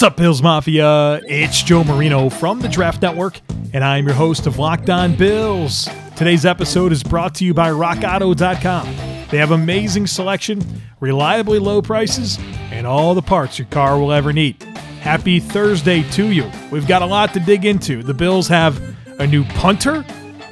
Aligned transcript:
What's 0.00 0.12
up, 0.12 0.16
Bills 0.16 0.40
Mafia? 0.40 1.20
It's 1.26 1.62
Joe 1.62 1.84
Marino 1.84 2.30
from 2.30 2.60
the 2.60 2.70
Draft 2.70 3.02
Network, 3.02 3.38
and 3.74 3.84
I'm 3.84 4.06
your 4.06 4.14
host 4.14 4.46
of 4.46 4.58
Locked 4.58 4.88
On 4.88 5.14
Bills. 5.14 5.90
Today's 6.16 6.46
episode 6.46 6.90
is 6.90 7.02
brought 7.02 7.34
to 7.34 7.44
you 7.44 7.52
by 7.52 7.68
RockAuto.com. 7.68 8.86
They 9.28 9.36
have 9.36 9.50
amazing 9.50 10.06
selection, 10.06 10.62
reliably 11.00 11.58
low 11.58 11.82
prices, 11.82 12.38
and 12.70 12.86
all 12.86 13.14
the 13.14 13.20
parts 13.20 13.58
your 13.58 13.68
car 13.68 13.98
will 13.98 14.10
ever 14.10 14.32
need. 14.32 14.62
Happy 15.02 15.38
Thursday 15.38 16.02
to 16.12 16.28
you. 16.28 16.50
We've 16.70 16.88
got 16.88 17.02
a 17.02 17.06
lot 17.06 17.34
to 17.34 17.40
dig 17.40 17.66
into. 17.66 18.02
The 18.02 18.14
Bills 18.14 18.48
have 18.48 18.80
a 19.20 19.26
new 19.26 19.44
punter, 19.44 20.02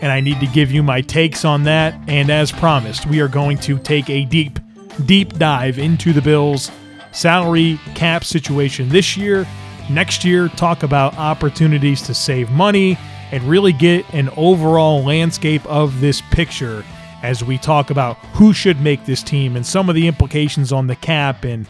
and 0.03 0.13
I 0.13 0.21
need 0.21 0.41
to 0.41 0.47
give 0.49 0.71
you 0.71 0.83
my 0.83 1.01
takes 1.01 1.47
on 1.47 1.63
that. 1.63 1.99
And 2.07 2.29
as 2.29 2.53
promised, 2.53 3.07
we 3.07 3.21
are 3.21 3.29
going 3.29 3.57
to 3.61 3.79
take 3.79 4.11
a 4.11 4.27
deep, 4.27 4.59
deep 5.07 5.39
dive 5.39 5.79
into 5.79 6.13
the 6.13 6.21
Bills' 6.21 6.71
salary 7.13 7.81
cap 7.95 8.25
situation 8.25 8.89
this 8.89 9.17
year. 9.17 9.47
Next 9.91 10.25
year, 10.25 10.49
talk 10.49 10.83
about 10.83 11.17
opportunities 11.17 12.03
to 12.03 12.15
save 12.15 12.51
money 12.51 12.99
and 13.33 13.43
really 13.45 13.73
get 13.73 14.09
an 14.13 14.29
overall 14.37 15.03
landscape 15.03 15.65
of 15.67 16.01
this 16.01 16.21
picture 16.31 16.85
as 17.23 17.43
we 17.43 17.59
talk 17.59 17.91
about 17.91 18.17
who 18.35 18.53
should 18.53 18.81
make 18.81 19.05
this 19.05 19.23
team 19.23 19.57
and 19.57 19.67
some 19.67 19.89
of 19.89 19.95
the 19.95 20.07
implications 20.07 20.73
on 20.73 20.87
the 20.87 20.97
cap 20.97 21.45
and 21.45 21.67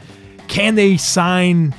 can 0.46 0.74
they 0.74 0.96
sign 0.96 1.74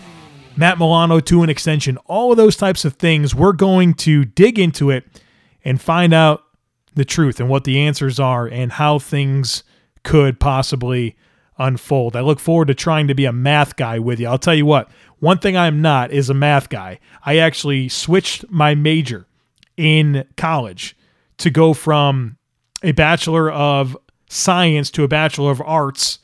Matt 0.59 0.77
Milano 0.77 1.21
to 1.21 1.41
an 1.41 1.49
extension, 1.49 1.97
all 2.05 2.31
of 2.31 2.37
those 2.37 2.57
types 2.57 2.83
of 2.83 2.95
things. 2.95 3.33
We're 3.33 3.53
going 3.53 3.93
to 3.95 4.25
dig 4.25 4.59
into 4.59 4.89
it 4.89 5.05
and 5.63 5.79
find 5.79 6.13
out 6.13 6.43
the 6.95 7.05
truth 7.05 7.39
and 7.39 7.47
what 7.47 7.63
the 7.63 7.79
answers 7.79 8.19
are 8.19 8.45
and 8.45 8.73
how 8.73 8.99
things 8.99 9.63
could 10.03 10.37
possibly 10.37 11.15
unfold. 11.59 12.15
I 12.15 12.21
look 12.21 12.39
forward 12.39 12.69
to 12.69 12.73
trying 12.73 13.07
to 13.07 13.13
be 13.13 13.25
a 13.25 13.33
math 13.33 13.75
guy 13.75 13.99
with 13.99 14.19
you. 14.19 14.27
I'll 14.27 14.39
tell 14.39 14.55
you 14.55 14.65
what, 14.65 14.89
one 15.19 15.37
thing 15.37 15.57
I'm 15.57 15.81
not 15.81 16.11
is 16.11 16.29
a 16.29 16.33
math 16.33 16.69
guy. 16.69 16.99
I 17.23 17.37
actually 17.37 17.89
switched 17.89 18.49
my 18.49 18.73
major 18.73 19.27
in 19.77 20.25
college 20.37 20.97
to 21.37 21.49
go 21.49 21.73
from 21.73 22.37
a 22.81 22.93
bachelor 22.93 23.51
of 23.51 23.97
science 24.29 24.89
to 24.91 25.03
a 25.03 25.07
bachelor 25.07 25.51
of 25.51 25.61
arts 25.61 26.19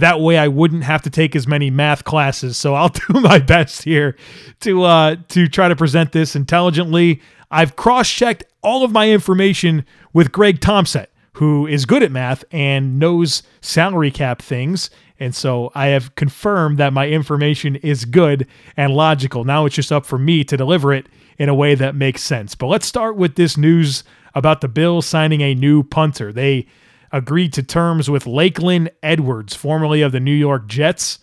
that 0.00 0.20
way 0.20 0.38
I 0.38 0.48
wouldn't 0.48 0.84
have 0.84 1.02
to 1.02 1.10
take 1.10 1.36
as 1.36 1.46
many 1.46 1.70
math 1.70 2.04
classes. 2.04 2.56
So 2.56 2.74
I'll 2.74 2.88
do 3.08 3.20
my 3.20 3.38
best 3.38 3.84
here 3.84 4.16
to 4.60 4.82
uh, 4.82 5.16
to 5.28 5.46
try 5.46 5.68
to 5.68 5.76
present 5.76 6.12
this 6.12 6.34
intelligently. 6.34 7.22
I've 7.50 7.76
cross-checked 7.76 8.44
all 8.62 8.84
of 8.84 8.92
my 8.92 9.10
information 9.10 9.84
with 10.12 10.30
Greg 10.30 10.60
Thompson, 10.60 11.06
who 11.34 11.66
is 11.66 11.86
good 11.86 12.02
at 12.02 12.10
math 12.10 12.44
and 12.50 12.98
knows 12.98 13.42
salary 13.60 14.10
cap 14.10 14.42
things. 14.42 14.90
And 15.18 15.34
so 15.34 15.70
I 15.74 15.88
have 15.88 16.14
confirmed 16.14 16.78
that 16.78 16.92
my 16.92 17.08
information 17.08 17.76
is 17.76 18.04
good 18.04 18.46
and 18.76 18.94
logical. 18.94 19.44
Now 19.44 19.66
it's 19.66 19.76
just 19.76 19.92
up 19.92 20.06
for 20.06 20.18
me 20.18 20.44
to 20.44 20.56
deliver 20.56 20.92
it 20.92 21.06
in 21.38 21.48
a 21.48 21.54
way 21.54 21.74
that 21.74 21.94
makes 21.94 22.22
sense. 22.22 22.54
But 22.54 22.66
let's 22.66 22.86
start 22.86 23.16
with 23.16 23.36
this 23.36 23.56
news 23.56 24.02
about 24.34 24.60
the 24.60 24.68
Bills 24.68 25.06
signing 25.06 25.40
a 25.40 25.54
new 25.54 25.82
punter. 25.82 26.32
They 26.32 26.66
agreed 27.12 27.52
to 27.54 27.62
terms 27.62 28.08
with 28.08 28.26
Lachlan 28.26 28.88
Edwards, 29.02 29.54
formerly 29.54 30.02
of 30.02 30.12
the 30.12 30.20
New 30.20 30.34
York 30.34 30.66
Jets, 30.66 31.18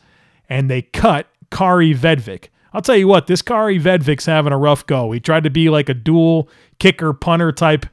and 0.49 0.69
they 0.69 0.81
cut 0.81 1.27
Kari 1.52 1.94
Vedvik. 1.94 2.49
I'll 2.73 2.81
tell 2.81 2.97
you 2.97 3.08
what, 3.08 3.27
this 3.27 3.42
Kari 3.42 3.80
Vedvik's 3.80 4.25
having 4.25 4.53
a 4.53 4.58
rough 4.58 4.86
go. 4.86 5.11
He 5.11 5.19
tried 5.19 5.44
to 5.44 5.49
be 5.49 5.69
like 5.69 5.89
a 5.89 5.94
dual 5.94 6.49
kicker 6.80 7.14
punter 7.14 7.52
type 7.52 7.86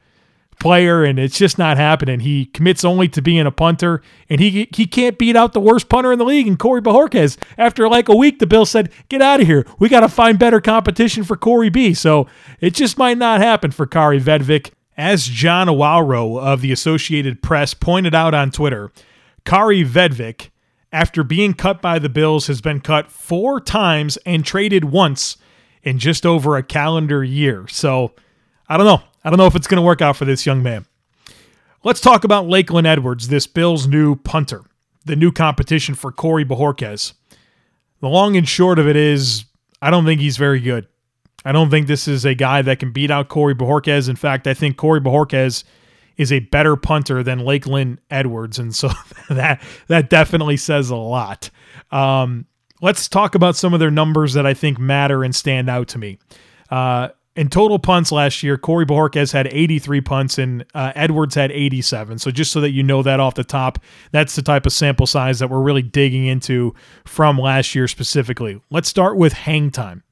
player, 0.59 1.05
and 1.05 1.19
it's 1.19 1.39
just 1.39 1.59
not 1.59 1.77
happening. 1.77 2.21
He 2.21 2.47
commits 2.47 2.85
only 2.85 3.09
to 3.09 3.23
being 3.23 3.47
a 3.47 3.51
punter, 3.51 4.03
and 4.29 4.41
he 4.41 4.69
he 4.75 4.87
can't 4.87 5.19
beat 5.19 5.37
out 5.37 5.53
the 5.53 5.61
worst 5.61 5.89
punter 5.89 6.13
in 6.13 6.19
the 6.19 6.25
league, 6.25 6.47
and 6.47 6.59
Corey 6.59 6.81
Bojorquez. 6.81 7.37
After 7.59 7.89
like 7.89 8.09
a 8.09 8.17
week, 8.17 8.39
the 8.39 8.47
Bills 8.47 8.71
said, 8.71 8.91
"Get 9.09 9.23
out 9.23 9.41
of 9.41 9.47
here. 9.47 9.67
We 9.79 9.89
got 9.89 10.01
to 10.01 10.09
find 10.09 10.39
better 10.39 10.61
competition 10.61 11.25
for 11.25 11.37
Corey 11.37 11.71
B." 11.71 11.95
So 11.95 12.27
it 12.61 12.75
just 12.75 12.99
might 12.99 13.19
not 13.19 13.41
happen 13.41 13.71
for 13.71 13.87
Kari 13.87 14.21
Vedvik. 14.21 14.71
As 14.97 15.27
John 15.27 15.67
Wawrow 15.67 16.39
of 16.41 16.61
the 16.61 16.71
Associated 16.71 17.43
Press 17.43 17.75
pointed 17.75 18.15
out 18.15 18.33
on 18.33 18.53
Twitter, 18.53 18.93
Kari 19.45 19.85
Vedvik, 19.85 20.51
after 20.93 21.25
being 21.25 21.53
cut 21.53 21.83
by 21.83 21.99
the 21.99 22.09
Bills, 22.09 22.47
has 22.47 22.61
been 22.61 22.81
cut 22.81 23.11
four 23.11 23.61
times 23.61 24.17
and 24.19 24.45
traded 24.45 24.85
once 24.85 25.37
in 25.83 25.99
just 25.99 26.25
over 26.25 26.57
a 26.57 26.63
calendar 26.63 27.25
year. 27.25 27.67
So 27.69 28.13
I 28.69 28.77
don't 28.77 28.87
know. 28.87 29.03
I 29.25 29.31
don't 29.31 29.39
know 29.39 29.47
if 29.47 29.57
it's 29.57 29.67
going 29.67 29.77
to 29.77 29.87
work 29.87 30.03
out 30.03 30.17
for 30.17 30.25
this 30.25 30.45
young 30.45 30.63
man. 30.63 30.87
Let's 31.83 32.01
talk 32.01 32.25
about 32.25 32.47
Lachlan 32.47 32.87
Edwards, 32.87 33.29
this 33.29 33.47
Bills' 33.47 33.87
new 33.87 34.17
punter, 34.17 34.63
the 35.05 35.17
new 35.17 35.33
competition 35.33 35.95
for 35.95 36.13
Corey 36.13 36.45
Bojorquez. 36.45 37.15
The 38.01 38.09
long 38.09 38.37
and 38.37 38.49
short 38.49 38.79
of 38.79 38.89
it 38.89 38.97
is, 38.97 39.45
I 39.81 39.91
don't 39.91 40.05
think 40.05 40.21
he's 40.21 40.37
very 40.37 40.61
good. 40.61 40.87
I 41.45 41.53
don't 41.53 41.71
think 41.71 41.87
this 41.87 42.09
is 42.09 42.25
a 42.25 42.35
guy 42.35 42.63
that 42.63 42.79
can 42.79 42.91
beat 42.91 43.11
out 43.11 43.29
Corey 43.29 43.55
Bojorquez. 43.55 44.09
In 44.09 44.17
fact, 44.17 44.47
I 44.47 44.55
think 44.55 44.77
Corey 44.77 45.01
Bojorquez 45.01 45.65
is 46.17 46.33
a 46.33 46.39
better 46.41 46.77
punter 46.77 47.23
than 47.23 47.41
Lachlan 47.41 48.01
Edwards, 48.11 48.59
and 48.59 48.75
so 48.75 48.91
that 49.29 49.61
that 49.89 50.09
definitely 50.09 50.57
says 50.57 50.91
a 50.91 50.97
lot. 50.97 51.51
Um, 51.91 52.47
let's 52.81 53.09
talk 53.09 53.35
about 53.35 53.57
some 53.57 53.75
of 53.75 53.81
their 53.81 53.91
numbers 53.91 54.35
that 54.35 54.47
I 54.47 54.55
think 54.55 54.79
matter 54.79 55.25
and 55.25 55.35
stand 55.35 55.69
out 55.69 55.89
to 55.89 55.99
me. 55.99 56.19
Uh, 56.71 57.09
in 57.37 57.49
total 57.49 57.79
punts 57.79 58.13
last 58.13 58.43
year, 58.43 58.57
Corey 58.57 58.87
Bojorquez 58.87 59.33
had 59.33 59.49
83 59.49 60.01
punts 60.01 60.39
and 60.39 60.65
uh, 60.75 60.93
Edwards 60.95 61.35
had 61.35 61.51
87. 61.51 62.19
So 62.21 62.31
just 62.31 62.53
so 62.53 62.61
that 62.61 62.71
you 62.71 62.83
know 62.83 63.03
that 63.03 63.19
off 63.19 63.35
the 63.35 63.45
top, 63.45 63.79
that's 64.13 64.37
the 64.37 64.43
type 64.43 64.67
of 64.67 64.73
sample 64.73 65.07
size 65.07 65.41
that 65.41 65.51
we're 65.51 65.61
really 65.61 65.83
digging 65.83 66.27
into 66.27 66.75
from 67.05 67.39
last 67.39 67.75
year 67.75 67.89
specifically. 67.89 68.61
Let's 68.71 68.89
start 68.89 69.17
with 69.17 69.33
hang 69.33 69.71
time. 69.71 70.05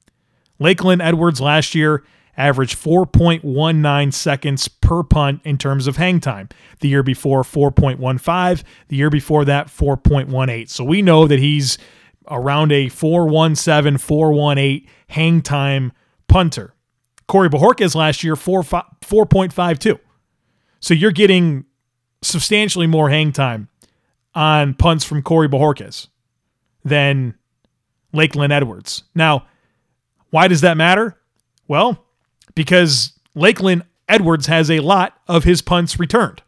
Lachlan 0.59 0.99
Edwards 0.99 1.39
last 1.39 1.73
year 1.73 2.03
averaged 2.35 2.77
4.19 2.77 4.13
seconds 4.13 4.67
per 4.67 5.03
punt 5.03 5.41
in 5.45 5.57
terms 5.57 5.87
of 5.87 5.97
hang 5.97 6.19
time. 6.19 6.49
The 6.79 6.89
year 6.89 7.03
before, 7.03 7.43
4.15. 7.43 8.63
The 8.89 8.95
year 8.95 9.09
before 9.09 9.45
that, 9.45 9.67
4.18. 9.67 10.69
So 10.69 10.83
we 10.83 11.01
know 11.01 11.27
that 11.27 11.39
he's 11.39 11.77
around 12.29 12.71
a 12.71 12.89
417, 12.89 13.97
418 13.97 14.87
hang 15.07 15.41
time 15.41 15.93
punter. 16.27 16.73
Corey 17.27 17.49
Bojorquez 17.49 17.95
last 17.95 18.23
year, 18.23 18.35
4, 18.35 18.63
4.52. 18.63 19.99
So 20.79 20.93
you're 20.93 21.11
getting 21.11 21.65
substantially 22.21 22.87
more 22.87 23.09
hang 23.09 23.31
time 23.31 23.69
on 24.35 24.73
punts 24.73 25.03
from 25.05 25.21
Corey 25.21 25.47
Bojorquez 25.47 26.07
than 26.83 27.35
Lachlan 28.11 28.51
Edwards. 28.51 29.03
Now, 29.15 29.47
why 30.29 30.47
does 30.47 30.61
that 30.61 30.77
matter? 30.77 31.17
Well, 31.67 32.03
because 32.55 33.13
Lachlan 33.35 33.83
Edwards 34.07 34.47
has 34.47 34.69
a 34.69 34.79
lot 34.79 35.17
of 35.27 35.43
his 35.43 35.61
punts 35.61 35.99
returned. 35.99 36.41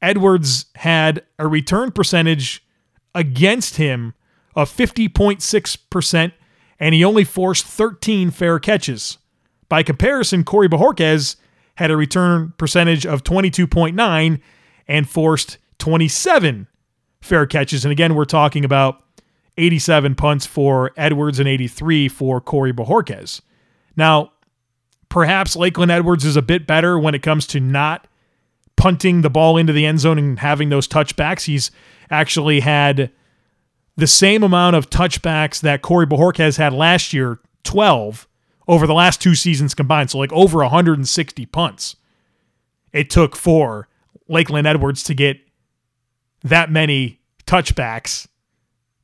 Edwards 0.00 0.66
had 0.76 1.24
a 1.38 1.46
return 1.46 1.90
percentage 1.92 2.64
against 3.14 3.76
him 3.76 4.14
of 4.54 4.70
50.6%, 4.70 6.32
and 6.80 6.94
he 6.94 7.04
only 7.04 7.24
forced 7.24 7.64
13 7.66 8.30
fair 8.30 8.58
catches. 8.58 9.18
By 9.68 9.82
comparison, 9.82 10.44
Corey 10.44 10.68
Bojorquez 10.68 11.36
had 11.76 11.90
a 11.90 11.96
return 11.96 12.54
percentage 12.58 13.06
of 13.06 13.22
22.9 13.22 14.40
and 14.88 15.08
forced 15.08 15.58
27 15.78 16.66
fair 17.20 17.46
catches. 17.46 17.84
And 17.84 17.92
again, 17.92 18.14
we're 18.14 18.24
talking 18.24 18.64
about 18.64 19.02
87 19.56 20.14
punts 20.14 20.46
for 20.46 20.92
Edwards 20.96 21.38
and 21.38 21.48
83 21.48 22.08
for 22.08 22.40
Corey 22.40 22.72
Bojorquez. 22.72 23.40
Now, 23.96 24.32
perhaps 25.08 25.56
Lachlan 25.56 25.90
Edwards 25.90 26.24
is 26.24 26.36
a 26.36 26.42
bit 26.42 26.66
better 26.66 26.98
when 26.98 27.14
it 27.14 27.22
comes 27.22 27.46
to 27.48 27.60
not 27.60 28.06
punting 28.76 29.22
the 29.22 29.30
ball 29.30 29.56
into 29.56 29.72
the 29.72 29.84
end 29.84 29.98
zone 30.00 30.18
and 30.18 30.38
having 30.38 30.68
those 30.68 30.86
touchbacks. 30.86 31.44
He's 31.44 31.70
actually 32.10 32.60
had 32.60 33.10
the 33.96 34.06
same 34.06 34.44
amount 34.44 34.76
of 34.76 34.88
touchbacks 34.88 35.60
that 35.60 35.82
Corey 35.82 36.06
Bojorquez 36.06 36.56
had 36.56 36.72
last 36.72 37.12
year, 37.12 37.40
12, 37.64 38.27
over 38.68 38.86
the 38.86 38.94
last 38.94 39.20
two 39.20 39.34
seasons 39.34 39.74
combined. 39.74 40.10
So, 40.10 40.18
like 40.18 40.32
over 40.32 40.58
160 40.58 41.46
punts. 41.46 41.96
It 42.92 43.10
took 43.10 43.34
for 43.36 43.88
Lachlan 44.28 44.66
Edwards 44.66 45.02
to 45.04 45.14
get 45.14 45.38
that 46.42 46.70
many 46.70 47.20
touchbacks 47.46 48.28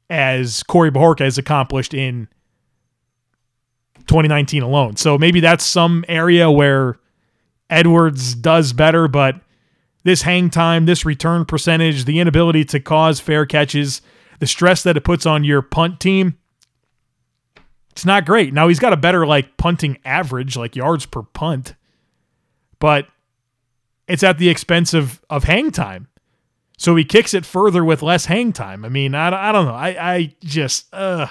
as 0.09 0.63
Corey 0.63 0.91
Bojorquez 0.91 1.25
has 1.25 1.39
accomplished 1.39 1.95
in 1.95 2.29
2019 4.07 4.63
alone. 4.63 4.97
So 4.97 5.19
maybe 5.19 5.41
that's 5.41 5.65
some 5.65 6.05
area 6.09 6.51
where 6.51 6.97
Edwards 7.71 8.35
does 8.35 8.73
better, 8.73 9.09
but 9.09 9.41
this 10.05 10.23
hang 10.23 10.51
time, 10.51 10.85
this 10.87 11.05
return 11.07 11.45
percentage, 11.47 12.05
the 12.05 12.21
inability 12.21 12.65
to 12.67 12.81
cause 12.81 13.21
fair 13.21 13.47
catches, 13.47 14.03
the 14.39 14.47
stress 14.47 14.83
that 14.83 14.97
it 14.97 15.05
puts 15.05 15.25
on 15.25 15.45
your 15.45 15.63
punt 15.63 16.01
team, 16.01 16.37
it's 17.95 18.05
not 18.05 18.27
great. 18.27 18.53
Now 18.53 18.67
he's 18.67 18.81
got 18.81 18.93
a 18.93 18.97
better 18.97 19.25
like 19.25 19.57
punting 19.57 19.99
average, 20.05 20.57
like 20.57 20.75
yards 20.75 21.07
per 21.07 21.23
punt, 21.23 21.77
but 22.81 23.07
it's 24.09 24.25
at 24.25 24.39
the 24.39 24.49
expense 24.49 24.93
of 24.93 25.23
of 25.31 25.45
hang 25.45 25.71
time. 25.71 26.09
So 26.77 26.97
he 26.97 27.05
kicks 27.05 27.35
it 27.35 27.47
further 27.47 27.85
with 27.85 28.03
less 28.03 28.27
hang 28.27 28.53
time. 28.53 28.85
I 28.85 28.89
mean, 28.89 29.15
I, 29.15 29.49
I 29.49 29.53
don't 29.53 29.67
know. 29.67 29.75
I, 29.75 30.15
I 30.15 30.35
just, 30.43 30.93
uh, 30.93 31.29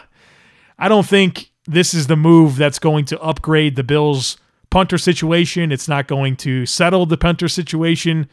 I 0.79 0.87
don't 0.87 1.05
think 1.05 1.51
this 1.65 1.93
is 1.93 2.07
the 2.07 2.15
move 2.15 2.55
that's 2.55 2.79
going 2.79 3.03
to 3.05 3.19
upgrade 3.19 3.75
the 3.75 3.83
Bills' 3.83 4.37
punter 4.69 4.97
situation. 4.97 5.73
It's 5.73 5.89
not 5.89 6.07
going 6.07 6.37
to 6.37 6.65
settle 6.65 7.05
the 7.05 7.17
punter 7.17 7.49
situation. 7.49 8.29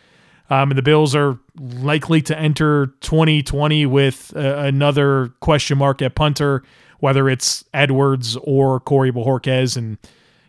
Um, 0.50 0.70
and 0.70 0.78
the 0.78 0.82
Bills 0.82 1.14
are 1.16 1.38
likely 1.58 2.22
to 2.22 2.38
enter 2.38 2.86
2020 3.00 3.86
with 3.86 4.32
uh, 4.36 4.40
another 4.58 5.32
question 5.40 5.78
mark 5.78 6.02
at 6.02 6.14
punter, 6.14 6.62
whether 7.00 7.28
it's 7.28 7.64
Edwards 7.74 8.36
or 8.42 8.80
Corey 8.80 9.12
Bojorquez. 9.12 9.76
And 9.76 9.98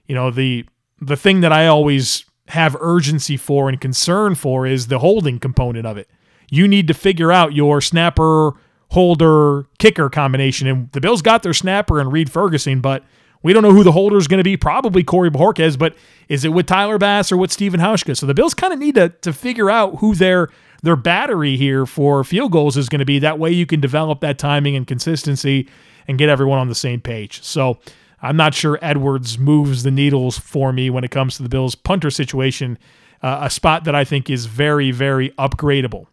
you 0.07 0.15
know 0.15 0.31
the 0.31 0.65
the 1.01 1.17
thing 1.17 1.41
that 1.41 1.51
I 1.51 1.67
always 1.67 2.25
have 2.49 2.75
urgency 2.79 3.37
for 3.37 3.69
and 3.69 3.79
concern 3.79 4.35
for 4.35 4.67
is 4.67 4.87
the 4.87 4.99
holding 4.99 5.39
component 5.39 5.85
of 5.85 5.97
it. 5.97 6.09
You 6.49 6.67
need 6.67 6.87
to 6.89 6.93
figure 6.93 7.31
out 7.31 7.53
your 7.53 7.79
snapper, 7.79 8.51
holder, 8.89 9.65
kicker 9.79 10.09
combination. 10.09 10.67
And 10.67 10.91
the 10.91 10.99
Bills 10.99 11.21
got 11.21 11.43
their 11.43 11.53
snapper 11.53 11.99
and 11.99 12.11
Reid 12.11 12.29
Ferguson, 12.29 12.81
but 12.81 13.05
we 13.41 13.53
don't 13.53 13.63
know 13.63 13.71
who 13.71 13.83
the 13.83 13.93
holder 13.93 14.17
is 14.17 14.27
going 14.27 14.39
to 14.39 14.43
be. 14.43 14.57
Probably 14.57 15.03
Corey 15.03 15.31
Bojorquez, 15.31 15.79
but 15.79 15.95
is 16.27 16.43
it 16.43 16.49
with 16.49 16.67
Tyler 16.67 16.97
Bass 16.97 17.31
or 17.31 17.37
with 17.37 17.51
Stephen 17.51 17.79
Hauschka? 17.79 18.17
So 18.17 18.25
the 18.25 18.33
Bills 18.33 18.53
kind 18.53 18.73
of 18.73 18.79
need 18.79 18.95
to, 18.95 19.09
to 19.09 19.33
figure 19.33 19.69
out 19.69 19.95
who 19.99 20.13
their 20.13 20.49
their 20.83 20.95
battery 20.95 21.57
here 21.57 21.85
for 21.85 22.23
field 22.23 22.51
goals 22.51 22.75
is 22.75 22.89
going 22.89 22.99
to 22.99 23.05
be. 23.05 23.19
That 23.19 23.37
way 23.37 23.51
you 23.51 23.67
can 23.67 23.79
develop 23.79 24.19
that 24.21 24.39
timing 24.39 24.75
and 24.75 24.87
consistency 24.87 25.69
and 26.11 26.19
get 26.19 26.29
everyone 26.29 26.59
on 26.59 26.67
the 26.67 26.75
same 26.75 26.99
page. 26.99 27.41
So 27.41 27.79
I'm 28.21 28.35
not 28.35 28.53
sure 28.53 28.77
Edwards 28.81 29.39
moves 29.39 29.83
the 29.83 29.91
needles 29.91 30.37
for 30.37 30.71
me 30.73 30.89
when 30.89 31.03
it 31.03 31.09
comes 31.09 31.37
to 31.37 31.43
the 31.43 31.49
Bills 31.49 31.73
punter 31.73 32.11
situation, 32.11 32.77
uh, 33.23 33.39
a 33.43 33.49
spot 33.49 33.85
that 33.85 33.95
I 33.95 34.03
think 34.03 34.29
is 34.29 34.45
very, 34.45 34.91
very 34.91 35.29
upgradable. 35.31 36.07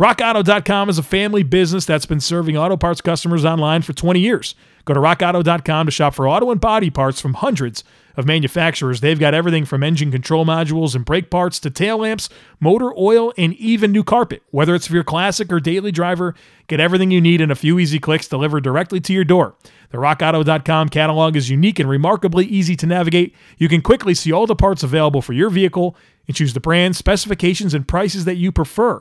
RockAuto.com 0.00 0.88
is 0.88 0.98
a 0.98 1.02
family 1.04 1.42
business 1.42 1.84
that's 1.84 2.06
been 2.06 2.20
serving 2.20 2.56
auto 2.56 2.76
parts 2.76 3.00
customers 3.00 3.44
online 3.44 3.82
for 3.82 3.92
20 3.92 4.18
years. 4.18 4.54
Go 4.86 4.94
to 4.94 5.00
RockAuto.com 5.00 5.86
to 5.86 5.92
shop 5.92 6.14
for 6.14 6.26
auto 6.26 6.50
and 6.50 6.60
body 6.60 6.90
parts 6.90 7.20
from 7.20 7.34
hundreds 7.34 7.84
of 8.18 8.26
manufacturers. 8.26 9.00
They've 9.00 9.18
got 9.18 9.32
everything 9.32 9.64
from 9.64 9.84
engine 9.84 10.10
control 10.10 10.44
modules 10.44 10.96
and 10.96 11.04
brake 11.04 11.30
parts 11.30 11.60
to 11.60 11.70
tail 11.70 11.98
lamps, 11.98 12.28
motor 12.58 12.92
oil, 12.98 13.32
and 13.38 13.54
even 13.54 13.92
new 13.92 14.02
carpet. 14.02 14.42
Whether 14.50 14.74
it's 14.74 14.88
for 14.88 14.94
your 14.94 15.04
classic 15.04 15.52
or 15.52 15.60
daily 15.60 15.92
driver, 15.92 16.34
get 16.66 16.80
everything 16.80 17.12
you 17.12 17.20
need 17.20 17.40
in 17.40 17.52
a 17.52 17.54
few 17.54 17.78
easy 17.78 18.00
clicks 18.00 18.26
delivered 18.26 18.64
directly 18.64 18.98
to 19.02 19.12
your 19.12 19.22
door. 19.22 19.54
The 19.90 19.98
RockAuto.com 19.98 20.88
catalog 20.88 21.36
is 21.36 21.48
unique 21.48 21.78
and 21.78 21.88
remarkably 21.88 22.44
easy 22.44 22.74
to 22.76 22.86
navigate. 22.86 23.36
You 23.56 23.68
can 23.68 23.82
quickly 23.82 24.14
see 24.14 24.32
all 24.32 24.48
the 24.48 24.56
parts 24.56 24.82
available 24.82 25.22
for 25.22 25.32
your 25.32 25.48
vehicle 25.48 25.96
and 26.26 26.36
choose 26.36 26.54
the 26.54 26.60
brand, 26.60 26.96
specifications, 26.96 27.72
and 27.72 27.86
prices 27.86 28.24
that 28.24 28.36
you 28.36 28.50
prefer. 28.50 29.00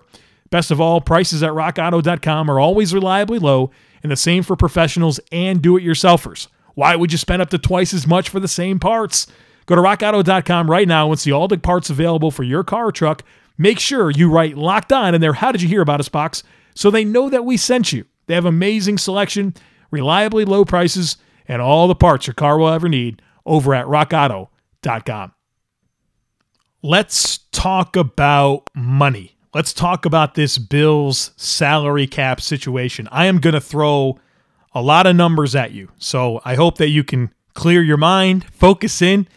Best 0.52 0.70
of 0.70 0.80
all, 0.80 1.02
prices 1.02 1.42
at 1.42 1.54
rockauto.com 1.54 2.52
are 2.52 2.60
always 2.60 2.94
reliably 2.94 3.40
low, 3.40 3.72
and 4.04 4.12
the 4.12 4.16
same 4.16 4.44
for 4.44 4.56
professionals 4.56 5.20
and 5.32 5.60
do 5.60 5.76
it 5.76 5.84
yourselfers. 5.84 6.48
Why 6.78 6.96
would 6.96 7.12
you 7.12 7.18
spend 7.18 7.42
up 7.42 7.50
to 7.50 7.58
twice 7.58 7.92
as 7.92 8.06
much 8.06 8.30
for 8.30 8.40
the 8.40 8.48
same 8.48 8.78
parts? 8.78 9.26
Go 9.66 9.74
to 9.74 9.82
rockauto.com 9.82 10.70
right 10.70 10.88
now 10.88 11.10
and 11.10 11.20
see 11.20 11.32
all 11.32 11.48
the 11.48 11.58
parts 11.58 11.90
available 11.90 12.30
for 12.30 12.44
your 12.44 12.64
car 12.64 12.90
or 12.90 12.92
truck. 12.92 13.24
Make 13.58 13.80
sure 13.80 14.12
you 14.12 14.30
write 14.30 14.56
locked 14.56 14.94
on 14.94 15.16
in 15.16 15.20
their 15.20 15.34
How 15.34 15.52
Did 15.52 15.64
You 15.64 15.70
Hear 15.70 15.82
About 15.82 16.02
Us 16.02 16.08
box 16.08 16.44
so 16.76 16.92
they 16.92 17.04
know 17.04 17.32
that 17.32 17.46
we 17.46 17.58
sent 17.58 17.94
you. 17.94 18.06
They 18.28 18.36
have 18.36 18.46
amazing 18.46 19.00
selection, 19.00 19.56
reliably 19.90 20.46
low 20.46 20.66
prices, 20.66 21.18
and 21.48 21.64
all 21.64 21.88
the 21.88 21.96
parts 21.96 22.28
your 22.28 22.36
car 22.36 22.60
will 22.60 22.70
ever 22.70 22.88
need 22.88 23.24
over 23.44 23.74
at 23.74 23.88
rockauto.com. 23.88 25.32
Let's 26.84 27.40
talk 27.52 27.96
about 27.96 28.70
money. 28.76 29.36
Let's 29.52 29.74
talk 29.74 30.06
about 30.06 30.36
this 30.36 30.60
Bills 30.60 31.32
salary 31.38 32.06
cap 32.06 32.40
situation. 32.40 33.08
I 33.12 33.26
am 33.26 33.40
going 33.40 33.56
to 33.56 33.62
throw 33.62 34.20
a 34.78 34.82
lot 34.82 35.08
of 35.08 35.16
numbers 35.16 35.56
at 35.56 35.72
you. 35.72 35.90
So 35.98 36.42
I 36.46 36.56
hope 36.56 36.78
that 36.78 36.90
you 36.90 37.04
can 37.04 37.34
clear 37.54 37.82
your 37.82 37.98
mind, 37.98 38.46
focus 38.54 39.02
in, 39.02 39.28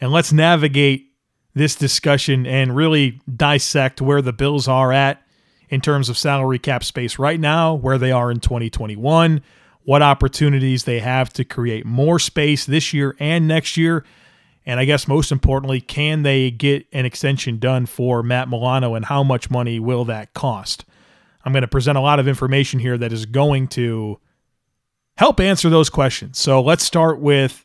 and 0.00 0.10
let's 0.10 0.32
navigate 0.32 1.12
this 1.54 1.74
discussion 1.74 2.46
and 2.46 2.74
really 2.74 3.20
dissect 3.34 4.00
where 4.00 4.22
the 4.22 4.32
Bills 4.32 4.68
are 4.68 4.92
at 4.92 5.22
in 5.68 5.80
terms 5.80 6.08
of 6.08 6.16
salary 6.16 6.58
cap 6.58 6.84
space 6.84 7.18
right 7.18 7.40
now, 7.40 7.74
where 7.74 7.98
they 7.98 8.12
are 8.12 8.30
in 8.30 8.40
2021, 8.40 9.42
what 9.82 10.02
opportunities 10.02 10.84
they 10.84 11.00
have 11.00 11.32
to 11.34 11.44
create 11.44 11.84
more 11.84 12.18
space 12.18 12.64
this 12.64 12.94
year 12.94 13.16
and 13.18 13.46
next 13.46 13.76
year, 13.76 14.04
and 14.64 14.80
I 14.80 14.84
guess 14.84 15.06
most 15.06 15.30
importantly, 15.30 15.80
can 15.80 16.22
they 16.22 16.50
get 16.50 16.86
an 16.92 17.04
extension 17.06 17.58
done 17.58 17.86
for 17.86 18.22
Matt 18.22 18.48
Milano 18.48 18.94
and 18.94 19.04
how 19.04 19.22
much 19.22 19.48
money 19.50 19.78
will 19.78 20.04
that 20.06 20.34
cost? 20.34 20.84
I'm 21.44 21.52
going 21.52 21.62
to 21.62 21.68
present 21.68 21.96
a 21.96 22.00
lot 22.00 22.18
of 22.18 22.26
information 22.26 22.80
here 22.80 22.98
that 22.98 23.12
is 23.12 23.26
going 23.26 23.68
to 23.68 24.18
help 25.16 25.40
answer 25.40 25.68
those 25.68 25.90
questions. 25.90 26.38
So 26.38 26.60
let's 26.60 26.84
start 26.84 27.20
with 27.20 27.64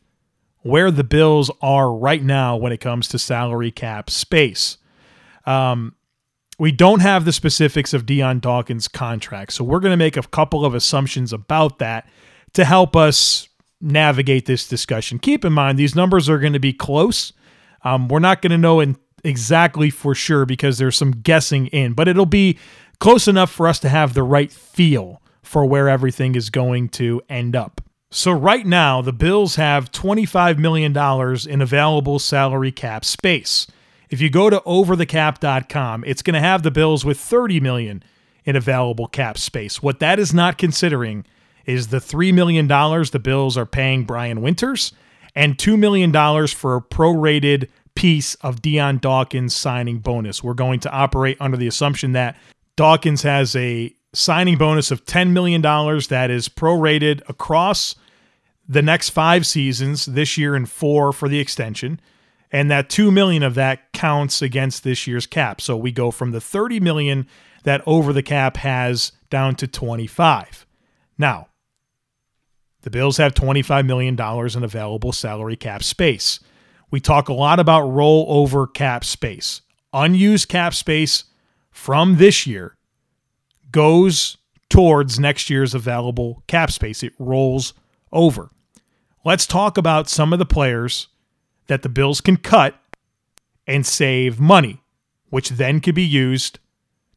where 0.62 0.90
the 0.90 1.04
Bills 1.04 1.50
are 1.60 1.92
right 1.92 2.22
now 2.22 2.56
when 2.56 2.72
it 2.72 2.80
comes 2.80 3.08
to 3.08 3.18
salary 3.18 3.70
cap 3.70 4.10
space. 4.10 4.78
Um, 5.44 5.94
we 6.58 6.70
don't 6.70 7.00
have 7.00 7.24
the 7.24 7.32
specifics 7.32 7.92
of 7.92 8.06
Dion 8.06 8.38
Dawkins' 8.38 8.86
contract, 8.86 9.52
so 9.52 9.64
we're 9.64 9.80
going 9.80 9.92
to 9.92 9.96
make 9.96 10.16
a 10.16 10.22
couple 10.22 10.64
of 10.64 10.74
assumptions 10.74 11.32
about 11.32 11.78
that 11.78 12.08
to 12.52 12.64
help 12.64 12.94
us 12.94 13.48
navigate 13.80 14.46
this 14.46 14.68
discussion. 14.68 15.18
Keep 15.18 15.44
in 15.44 15.52
mind, 15.52 15.78
these 15.78 15.96
numbers 15.96 16.28
are 16.28 16.38
going 16.38 16.52
to 16.52 16.60
be 16.60 16.72
close. 16.72 17.32
Um, 17.82 18.06
we're 18.06 18.20
not 18.20 18.42
going 18.42 18.52
to 18.52 18.58
know 18.58 18.78
in 18.78 18.96
exactly 19.24 19.90
for 19.90 20.14
sure 20.14 20.46
because 20.46 20.78
there's 20.78 20.96
some 20.96 21.10
guessing 21.10 21.66
in, 21.68 21.94
but 21.94 22.06
it'll 22.06 22.26
be 22.26 22.58
close 23.00 23.26
enough 23.26 23.50
for 23.50 23.66
us 23.66 23.80
to 23.80 23.88
have 23.88 24.14
the 24.14 24.22
right 24.22 24.52
feel 24.52 25.21
for 25.52 25.66
where 25.66 25.86
everything 25.86 26.34
is 26.34 26.48
going 26.48 26.88
to 26.88 27.20
end 27.28 27.54
up. 27.54 27.82
So, 28.10 28.32
right 28.32 28.64
now, 28.64 29.02
the 29.02 29.12
Bills 29.12 29.56
have 29.56 29.92
$25 29.92 30.56
million 30.56 30.96
in 31.46 31.60
available 31.60 32.18
salary 32.18 32.72
cap 32.72 33.04
space. 33.04 33.66
If 34.08 34.22
you 34.22 34.30
go 34.30 34.48
to 34.48 34.60
overthecap.com, 34.60 36.04
it's 36.06 36.22
going 36.22 36.32
to 36.32 36.40
have 36.40 36.62
the 36.62 36.70
Bills 36.70 37.04
with 37.04 37.20
30 37.20 37.60
million 37.60 38.02
in 38.46 38.56
available 38.56 39.06
cap 39.08 39.36
space. 39.36 39.82
What 39.82 39.98
that 39.98 40.18
is 40.18 40.32
not 40.32 40.56
considering 40.56 41.26
is 41.66 41.88
the 41.88 41.98
$3 41.98 42.32
million 42.32 42.66
the 42.66 43.20
Bills 43.22 43.58
are 43.58 43.66
paying 43.66 44.04
Brian 44.04 44.40
Winters 44.40 44.92
and 45.34 45.58
$2 45.58 45.78
million 45.78 46.12
for 46.48 46.76
a 46.76 46.80
prorated 46.80 47.68
piece 47.94 48.36
of 48.36 48.62
Dion 48.62 48.96
Dawkins 48.96 49.54
signing 49.54 49.98
bonus. 49.98 50.42
We're 50.42 50.54
going 50.54 50.80
to 50.80 50.90
operate 50.90 51.36
under 51.40 51.58
the 51.58 51.66
assumption 51.66 52.12
that 52.12 52.38
Dawkins 52.76 53.20
has 53.22 53.54
a 53.54 53.94
signing 54.14 54.58
bonus 54.58 54.90
of 54.90 55.04
$10 55.04 55.30
million 55.30 55.62
that 55.62 56.30
is 56.30 56.48
prorated 56.48 57.22
across 57.28 57.94
the 58.68 58.82
next 58.82 59.10
five 59.10 59.46
seasons, 59.46 60.06
this 60.06 60.36
year 60.36 60.54
and 60.54 60.68
four 60.68 61.12
for 61.12 61.28
the 61.28 61.40
extension. 61.40 62.00
And 62.50 62.70
that 62.70 62.90
2 62.90 63.10
million 63.10 63.42
of 63.42 63.54
that 63.54 63.92
counts 63.92 64.42
against 64.42 64.84
this 64.84 65.06
year's 65.06 65.26
cap. 65.26 65.60
So 65.60 65.76
we 65.76 65.90
go 65.90 66.10
from 66.10 66.32
the 66.32 66.40
30 66.40 66.80
million 66.80 67.26
that 67.64 67.82
over 67.86 68.12
the 68.12 68.22
cap 68.22 68.58
has 68.58 69.12
down 69.30 69.54
to 69.56 69.66
25. 69.66 70.66
Now, 71.16 71.48
the 72.82 72.90
Bills 72.90 73.16
have 73.16 73.32
$25 73.32 73.86
million 73.86 74.14
in 74.14 74.64
available 74.64 75.12
salary 75.12 75.56
cap 75.56 75.82
space. 75.82 76.40
We 76.90 77.00
talk 77.00 77.28
a 77.28 77.34
lot 77.34 77.58
about 77.58 77.84
rollover 77.84 78.72
cap 78.72 79.04
space. 79.04 79.62
Unused 79.94 80.48
cap 80.48 80.74
space 80.74 81.24
from 81.70 82.16
this 82.16 82.46
year 82.46 82.76
goes 83.72 84.36
towards 84.68 85.18
next 85.18 85.50
year's 85.50 85.74
available 85.74 86.42
cap 86.46 86.70
space. 86.70 87.02
It 87.02 87.12
rolls 87.18 87.74
over. 88.10 88.50
Let's 89.24 89.46
talk 89.46 89.76
about 89.76 90.08
some 90.08 90.32
of 90.32 90.38
the 90.38 90.46
players 90.46 91.08
that 91.66 91.82
the 91.82 91.88
Bills 91.88 92.20
can 92.20 92.36
cut 92.36 92.74
and 93.66 93.86
save 93.86 94.40
money, 94.40 94.82
which 95.30 95.50
then 95.50 95.80
could 95.80 95.94
be 95.94 96.02
used 96.02 96.58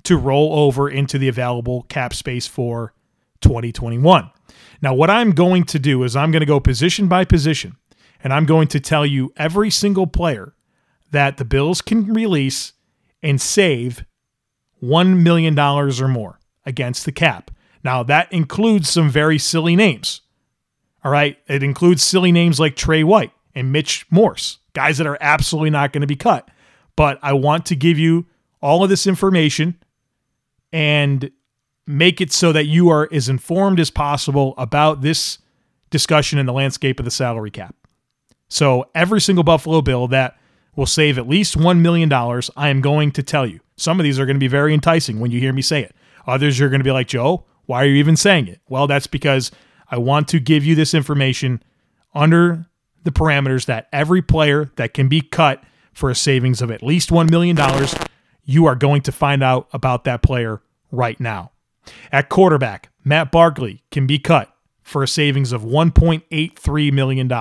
to 0.03 0.17
roll 0.17 0.59
over 0.59 0.89
into 0.89 1.17
the 1.17 1.27
available 1.27 1.83
cap 1.83 2.13
space 2.13 2.45
for 2.45 2.93
2021. 3.41 4.29
Now, 4.81 4.93
what 4.93 5.09
I'm 5.09 5.31
going 5.31 5.63
to 5.63 5.79
do 5.79 6.03
is 6.03 6.15
I'm 6.15 6.31
going 6.31 6.41
to 6.41 6.45
go 6.45 6.59
position 6.59 7.07
by 7.07 7.25
position, 7.25 7.77
and 8.23 8.33
I'm 8.33 8.45
going 8.45 8.67
to 8.67 8.79
tell 8.79 9.05
you 9.05 9.33
every 9.37 9.71
single 9.71 10.07
player 10.07 10.53
that 11.11 11.37
the 11.37 11.45
Bills 11.45 11.81
can 11.81 12.13
release 12.13 12.73
and 13.23 13.41
save 13.41 14.05
$1 14.83 15.23
million 15.23 15.57
or 15.57 16.07
more 16.07 16.39
against 16.65 17.05
the 17.05 17.11
cap. 17.11 17.51
Now, 17.83 18.03
that 18.03 18.31
includes 18.31 18.89
some 18.89 19.09
very 19.09 19.37
silly 19.37 19.75
names. 19.75 20.21
All 21.03 21.11
right. 21.11 21.37
It 21.47 21.61
includes 21.61 22.03
silly 22.03 22.31
names 22.31 22.59
like 22.59 22.75
Trey 22.75 23.03
White 23.03 23.31
and 23.53 23.71
Mitch 23.71 24.05
Morse, 24.09 24.57
guys 24.73 24.97
that 24.97 25.07
are 25.07 25.17
absolutely 25.21 25.69
not 25.69 25.93
going 25.93 26.01
to 26.01 26.07
be 26.07 26.15
cut. 26.15 26.49
But 26.95 27.19
I 27.21 27.33
want 27.33 27.65
to 27.67 27.75
give 27.75 27.99
you 27.99 28.25
all 28.61 28.83
of 28.83 28.89
this 28.89 29.05
information 29.05 29.77
and 30.73 31.29
make 31.85 32.19
it 32.19 32.31
so 32.33 32.51
that 32.51 32.65
you 32.65 32.89
are 32.89 33.07
as 33.11 33.29
informed 33.29 33.79
as 33.79 33.91
possible 33.91 34.55
about 34.57 35.01
this 35.01 35.37
discussion 35.91 36.39
in 36.39 36.45
the 36.45 36.53
landscape 36.53 36.99
of 36.99 37.05
the 37.05 37.11
salary 37.11 37.51
cap. 37.51 37.75
So, 38.49 38.89
every 38.93 39.21
single 39.21 39.43
Buffalo 39.43 39.81
Bill 39.81 40.07
that 40.07 40.37
will 40.75 40.85
save 40.85 41.17
at 41.17 41.27
least 41.27 41.57
$1 41.57 41.79
million, 41.79 42.11
I 42.11 42.69
am 42.69 42.81
going 42.81 43.11
to 43.11 43.23
tell 43.23 43.45
you. 43.45 43.59
Some 43.77 43.99
of 43.99 44.03
these 44.03 44.19
are 44.19 44.25
going 44.25 44.35
to 44.35 44.39
be 44.39 44.47
very 44.47 44.73
enticing 44.73 45.19
when 45.19 45.31
you 45.31 45.39
hear 45.39 45.53
me 45.53 45.61
say 45.61 45.83
it. 45.83 45.95
Others 46.27 46.59
you're 46.59 46.69
going 46.69 46.79
to 46.79 46.85
be 46.85 46.91
like, 46.91 47.07
Joe, 47.07 47.45
why 47.65 47.83
are 47.83 47.87
you 47.87 47.95
even 47.95 48.15
saying 48.15 48.47
it? 48.47 48.61
Well, 48.67 48.87
that's 48.87 49.07
because 49.07 49.51
I 49.89 49.97
want 49.97 50.27
to 50.29 50.39
give 50.39 50.65
you 50.65 50.75
this 50.75 50.93
information 50.93 51.61
under 52.13 52.65
the 53.03 53.11
parameters 53.11 53.65
that 53.65 53.87
every 53.93 54.21
player 54.21 54.71
that 54.77 54.93
can 54.93 55.07
be 55.07 55.21
cut 55.21 55.63
for 55.93 56.09
a 56.09 56.15
savings 56.15 56.61
of 56.61 56.71
at 56.71 56.83
least 56.83 57.09
$1 57.09 57.29
million, 57.29 57.57
you 58.43 58.65
are 58.65 58.75
going 58.75 59.01
to 59.01 59.11
find 59.11 59.43
out 59.43 59.67
about 59.71 60.03
that 60.03 60.21
player 60.21 60.61
right 60.91 61.19
now. 61.19 61.51
At 62.11 62.29
quarterback, 62.29 62.89
Matt 63.03 63.31
Barkley 63.31 63.83
can 63.91 64.07
be 64.07 64.19
cut 64.19 64.51
for 64.81 65.03
a 65.03 65.07
savings 65.07 65.51
of 65.51 65.61
$1.83 65.61 66.91
million. 66.91 67.31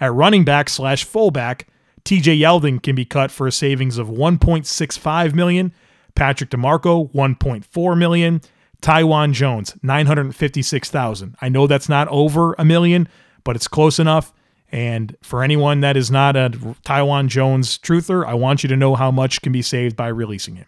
At 0.00 0.12
running 0.12 0.44
back 0.44 0.68
slash 0.68 1.04
fullback, 1.04 1.68
TJ 2.04 2.38
Yeldon 2.38 2.82
can 2.82 2.94
be 2.94 3.04
cut 3.04 3.30
for 3.30 3.46
a 3.46 3.52
savings 3.52 3.96
of 3.96 4.08
1.65 4.08 5.34
million. 5.34 5.72
Patrick 6.14 6.50
DiMarco, 6.50 7.12
1.4 7.12 7.98
million. 7.98 8.40
Taiwan 8.80 9.32
Jones, 9.32 9.74
956,000. 9.82 11.36
I 11.40 11.48
know 11.48 11.66
that's 11.66 11.88
not 11.88 12.06
over 12.08 12.54
a 12.58 12.66
million, 12.66 13.08
but 13.42 13.56
it's 13.56 13.66
close 13.66 13.98
enough. 13.98 14.30
And 14.70 15.16
for 15.22 15.42
anyone 15.42 15.80
that 15.80 15.96
is 15.96 16.10
not 16.10 16.36
a 16.36 16.52
Taiwan 16.82 17.28
Jones 17.28 17.78
truther, 17.78 18.26
I 18.26 18.34
want 18.34 18.62
you 18.62 18.68
to 18.68 18.76
know 18.76 18.94
how 18.94 19.10
much 19.10 19.40
can 19.40 19.52
be 19.52 19.62
saved 19.62 19.96
by 19.96 20.08
releasing 20.08 20.56
him. 20.56 20.66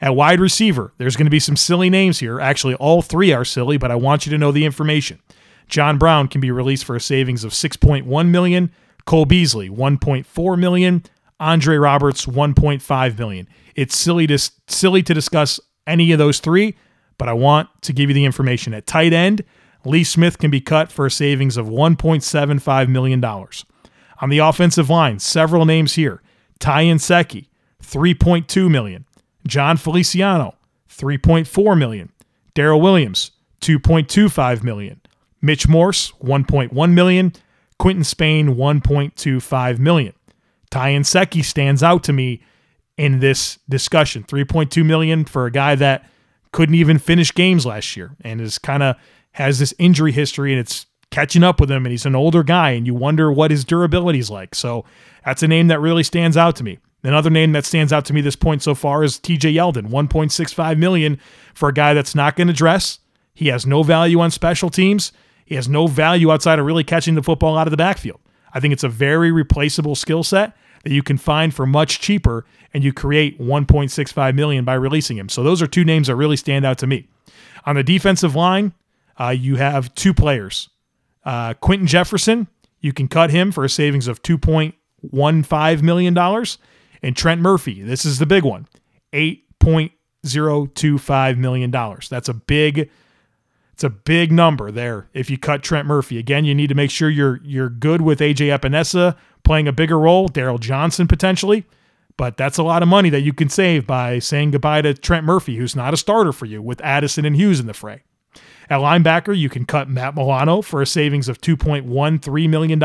At 0.00 0.14
wide 0.14 0.40
receiver, 0.40 0.94
there's 0.96 1.16
going 1.16 1.26
to 1.26 1.30
be 1.30 1.40
some 1.40 1.56
silly 1.56 1.90
names 1.90 2.20
here. 2.20 2.40
Actually, 2.40 2.76
all 2.76 3.02
three 3.02 3.32
are 3.32 3.44
silly, 3.44 3.76
but 3.76 3.90
I 3.90 3.96
want 3.96 4.24
you 4.24 4.30
to 4.30 4.38
know 4.38 4.52
the 4.52 4.64
information. 4.64 5.20
John 5.66 5.98
Brown 5.98 6.28
can 6.28 6.40
be 6.40 6.50
released 6.50 6.84
for 6.84 6.96
a 6.96 7.00
savings 7.00 7.44
of 7.44 7.52
6.1 7.52 8.28
million, 8.28 8.70
Cole 9.04 9.26
Beasley 9.26 9.68
1.4 9.68 10.58
million, 10.58 11.02
Andre 11.40 11.76
Roberts 11.76 12.26
1.5 12.26 13.18
million. 13.18 13.48
It's 13.74 13.96
silly 13.96 14.26
to 14.26 14.38
silly 14.66 15.02
to 15.02 15.14
discuss 15.14 15.60
any 15.86 16.12
of 16.12 16.18
those 16.18 16.40
three, 16.40 16.76
but 17.16 17.28
I 17.28 17.32
want 17.32 17.68
to 17.82 17.92
give 17.92 18.10
you 18.10 18.14
the 18.14 18.24
information. 18.24 18.74
At 18.74 18.86
tight 18.86 19.12
end, 19.12 19.44
Lee 19.84 20.04
Smith 20.04 20.38
can 20.38 20.50
be 20.50 20.60
cut 20.60 20.90
for 20.90 21.06
a 21.06 21.10
savings 21.10 21.56
of 21.56 21.66
$1.75 21.66 22.88
million. 22.88 23.24
On 23.24 24.28
the 24.28 24.38
offensive 24.38 24.90
line, 24.90 25.18
several 25.18 25.64
names 25.64 25.94
here. 25.94 26.20
Ty 26.58 26.84
Nsekhe, 26.86 27.46
3.2 27.82 28.70
million. 28.70 29.04
Jon 29.46 29.76
Feliciano, 29.76 30.56
3.4 30.90 31.78
million. 31.78 32.12
Daryl 32.54 32.82
Williams, 32.82 33.30
2.25 33.60 34.62
million. 34.64 35.00
Mitch 35.40 35.68
Morse, 35.68 36.12
1.1 36.20 36.92
million. 36.92 37.32
Quinton 37.78 38.04
Spain, 38.04 38.56
1.25 38.56 39.78
million. 39.78 40.12
Ty 40.70 40.92
Nsekhe 40.92 41.44
stands 41.44 41.82
out 41.82 42.04
to 42.04 42.12
me 42.12 42.42
in 42.96 43.20
this 43.20 43.58
discussion. 43.68 44.24
3.2 44.24 44.84
million 44.84 45.24
for 45.24 45.46
a 45.46 45.50
guy 45.50 45.74
that 45.76 46.08
couldn't 46.52 46.74
even 46.74 46.98
finish 46.98 47.34
games 47.34 47.64
last 47.64 47.96
year 47.96 48.16
and 48.22 48.40
is 48.40 48.58
kind 48.58 48.82
of 48.82 48.96
has 49.32 49.58
this 49.58 49.74
injury 49.78 50.12
history 50.12 50.52
and 50.52 50.60
it's 50.60 50.86
catching 51.10 51.44
up 51.44 51.60
with 51.60 51.70
him 51.70 51.86
and 51.86 51.92
he's 51.92 52.06
an 52.06 52.14
older 52.14 52.42
guy 52.42 52.70
and 52.70 52.86
you 52.86 52.94
wonder 52.94 53.32
what 53.32 53.50
his 53.50 53.64
durability 53.64 54.18
is 54.18 54.30
like. 54.30 54.54
So 54.54 54.84
that's 55.24 55.42
a 55.42 55.48
name 55.48 55.68
that 55.68 55.80
really 55.80 56.02
stands 56.02 56.36
out 56.36 56.56
to 56.56 56.64
me. 56.64 56.78
Another 57.02 57.30
name 57.30 57.52
that 57.52 57.64
stands 57.64 57.92
out 57.92 58.04
to 58.06 58.12
me 58.12 58.20
this 58.20 58.36
point 58.36 58.62
so 58.62 58.74
far 58.74 59.04
is 59.04 59.18
TJ 59.18 59.54
Yeldon, 59.54 59.88
1.65 59.88 60.78
million 60.78 61.20
for 61.54 61.68
a 61.68 61.72
guy 61.72 61.94
that's 61.94 62.14
not 62.14 62.34
going 62.34 62.48
to 62.48 62.52
dress. 62.52 62.98
He 63.34 63.48
has 63.48 63.64
no 63.64 63.84
value 63.84 64.18
on 64.20 64.32
special 64.32 64.68
teams. 64.68 65.12
He 65.44 65.54
has 65.54 65.68
no 65.68 65.86
value 65.86 66.32
outside 66.32 66.58
of 66.58 66.66
really 66.66 66.84
catching 66.84 67.14
the 67.14 67.22
football 67.22 67.56
out 67.56 67.68
of 67.68 67.70
the 67.70 67.76
backfield. 67.76 68.20
I 68.54 68.60
think 68.60 68.72
it's 68.72 68.84
a 68.84 68.88
very 68.88 69.30
replaceable 69.30 69.94
skill 69.94 70.22
set 70.22 70.56
that 70.84 70.92
you 70.92 71.02
can 71.02 71.18
find 71.18 71.54
for 71.54 71.66
much 71.66 72.00
cheaper 72.00 72.46
and 72.72 72.84
you 72.84 72.92
create 72.92 73.40
1.65 73.40 74.34
million 74.34 74.64
by 74.64 74.74
releasing 74.74 75.16
him. 75.16 75.28
So 75.28 75.42
those 75.42 75.60
are 75.62 75.66
two 75.66 75.84
names 75.84 76.06
that 76.06 76.16
really 76.16 76.36
stand 76.36 76.64
out 76.64 76.78
to 76.78 76.86
me. 76.86 77.08
On 77.64 77.76
the 77.76 77.82
defensive 77.82 78.34
line, 78.34 78.72
uh, 79.18 79.30
you 79.30 79.56
have 79.56 79.94
two 79.94 80.14
players. 80.14 80.68
Uh, 81.24 81.54
Quinton 81.54 81.86
Jefferson, 81.86 82.48
you 82.80 82.92
can 82.92 83.08
cut 83.08 83.30
him 83.30 83.52
for 83.52 83.64
a 83.64 83.68
savings 83.68 84.06
of 84.06 84.22
$2.15 84.22 85.82
million. 85.82 86.16
And 87.02 87.16
Trent 87.16 87.40
Murphy, 87.40 87.82
this 87.82 88.04
is 88.04 88.18
the 88.18 88.26
big 88.26 88.44
one, 88.44 88.66
$8.025 89.12 91.36
million. 91.36 91.70
That's 91.70 92.28
a 92.28 92.34
big 92.34 92.90
it's 93.78 93.84
a 93.84 93.90
big 93.90 94.32
number 94.32 94.72
there 94.72 95.08
if 95.14 95.30
you 95.30 95.38
cut 95.38 95.62
Trent 95.62 95.86
Murphy. 95.86 96.18
Again, 96.18 96.44
you 96.44 96.52
need 96.52 96.66
to 96.66 96.74
make 96.74 96.90
sure 96.90 97.08
you're 97.08 97.38
you're 97.44 97.68
good 97.68 98.02
with 98.02 98.18
AJ 98.18 98.58
Epenesa 98.58 99.16
playing 99.44 99.68
a 99.68 99.72
bigger 99.72 99.96
role, 99.96 100.28
Darryl 100.28 100.58
Johnson 100.58 101.06
potentially. 101.06 101.64
But 102.16 102.36
that's 102.36 102.58
a 102.58 102.64
lot 102.64 102.82
of 102.82 102.88
money 102.88 103.08
that 103.10 103.20
you 103.20 103.32
can 103.32 103.48
save 103.48 103.86
by 103.86 104.18
saying 104.18 104.50
goodbye 104.50 104.82
to 104.82 104.94
Trent 104.94 105.24
Murphy, 105.24 105.54
who's 105.54 105.76
not 105.76 105.94
a 105.94 105.96
starter 105.96 106.32
for 106.32 106.44
you, 106.44 106.60
with 106.60 106.80
Addison 106.80 107.24
and 107.24 107.36
Hughes 107.36 107.60
in 107.60 107.68
the 107.68 107.72
fray. 107.72 108.02
At 108.68 108.80
linebacker, 108.80 109.38
you 109.38 109.48
can 109.48 109.64
cut 109.64 109.88
Matt 109.88 110.16
Milano 110.16 110.60
for 110.60 110.82
a 110.82 110.86
savings 110.86 111.28
of 111.28 111.40
$2.13 111.40 112.48
million. 112.48 112.82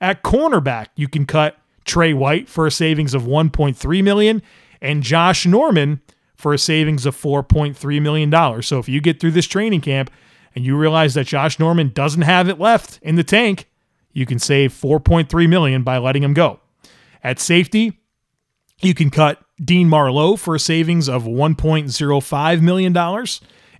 At 0.00 0.22
cornerback, 0.22 0.86
you 0.94 1.08
can 1.08 1.26
cut 1.26 1.58
Trey 1.84 2.14
White 2.14 2.48
for 2.48 2.68
a 2.68 2.70
savings 2.70 3.14
of 3.14 3.22
1.3 3.22 4.04
million 4.04 4.42
and 4.80 5.02
Josh 5.02 5.44
Norman 5.44 6.00
for 6.44 6.52
a 6.52 6.58
savings 6.58 7.06
of 7.06 7.16
$4.3 7.16 8.02
million. 8.02 8.62
So 8.62 8.78
if 8.78 8.86
you 8.86 9.00
get 9.00 9.18
through 9.18 9.30
this 9.30 9.46
training 9.46 9.80
camp 9.80 10.10
and 10.54 10.62
you 10.62 10.76
realize 10.76 11.14
that 11.14 11.26
Josh 11.26 11.58
Norman 11.58 11.88
doesn't 11.88 12.20
have 12.20 12.50
it 12.50 12.60
left 12.60 12.98
in 13.00 13.14
the 13.14 13.24
tank, 13.24 13.70
you 14.12 14.26
can 14.26 14.38
save 14.38 14.70
4.3 14.70 15.48
million 15.48 15.82
by 15.82 15.96
letting 15.96 16.22
him 16.22 16.34
go. 16.34 16.60
At 17.22 17.40
safety, 17.40 17.98
you 18.82 18.92
can 18.92 19.08
cut 19.08 19.42
Dean 19.56 19.88
Marlowe 19.88 20.36
for 20.36 20.54
a 20.54 20.60
savings 20.60 21.08
of 21.08 21.24
$1.05 21.24 22.60
million 22.60 22.94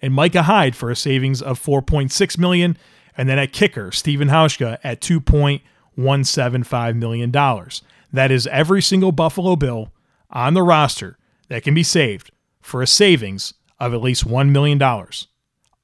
and 0.01 0.15
Micah 0.15 0.45
Hyde 0.45 0.75
for 0.75 0.91
a 0.91 0.97
savings 0.97 1.43
of 1.43 1.63
4.6 1.63 2.39
million. 2.39 2.79
And 3.15 3.29
then 3.29 3.39
at 3.39 3.53
kicker, 3.53 3.93
Stephen 3.93 4.29
Hauschka 4.29 4.79
at 4.83 5.03
$2.175 5.03 6.97
million. 6.97 7.31
That 7.31 8.31
is 8.31 8.47
every 8.47 8.81
single 8.81 9.13
Buffalo 9.13 9.55
Bill 9.55 9.93
on 10.31 10.55
the 10.55 10.63
roster 10.63 11.19
that 11.49 11.63
can 11.63 11.75
be 11.75 11.83
saved 11.83 12.31
for 12.65 12.81
a 12.81 12.87
savings 12.87 13.53
of 13.79 13.93
at 13.93 14.01
least 14.01 14.27
$1 14.27 14.49
million. 14.51 14.83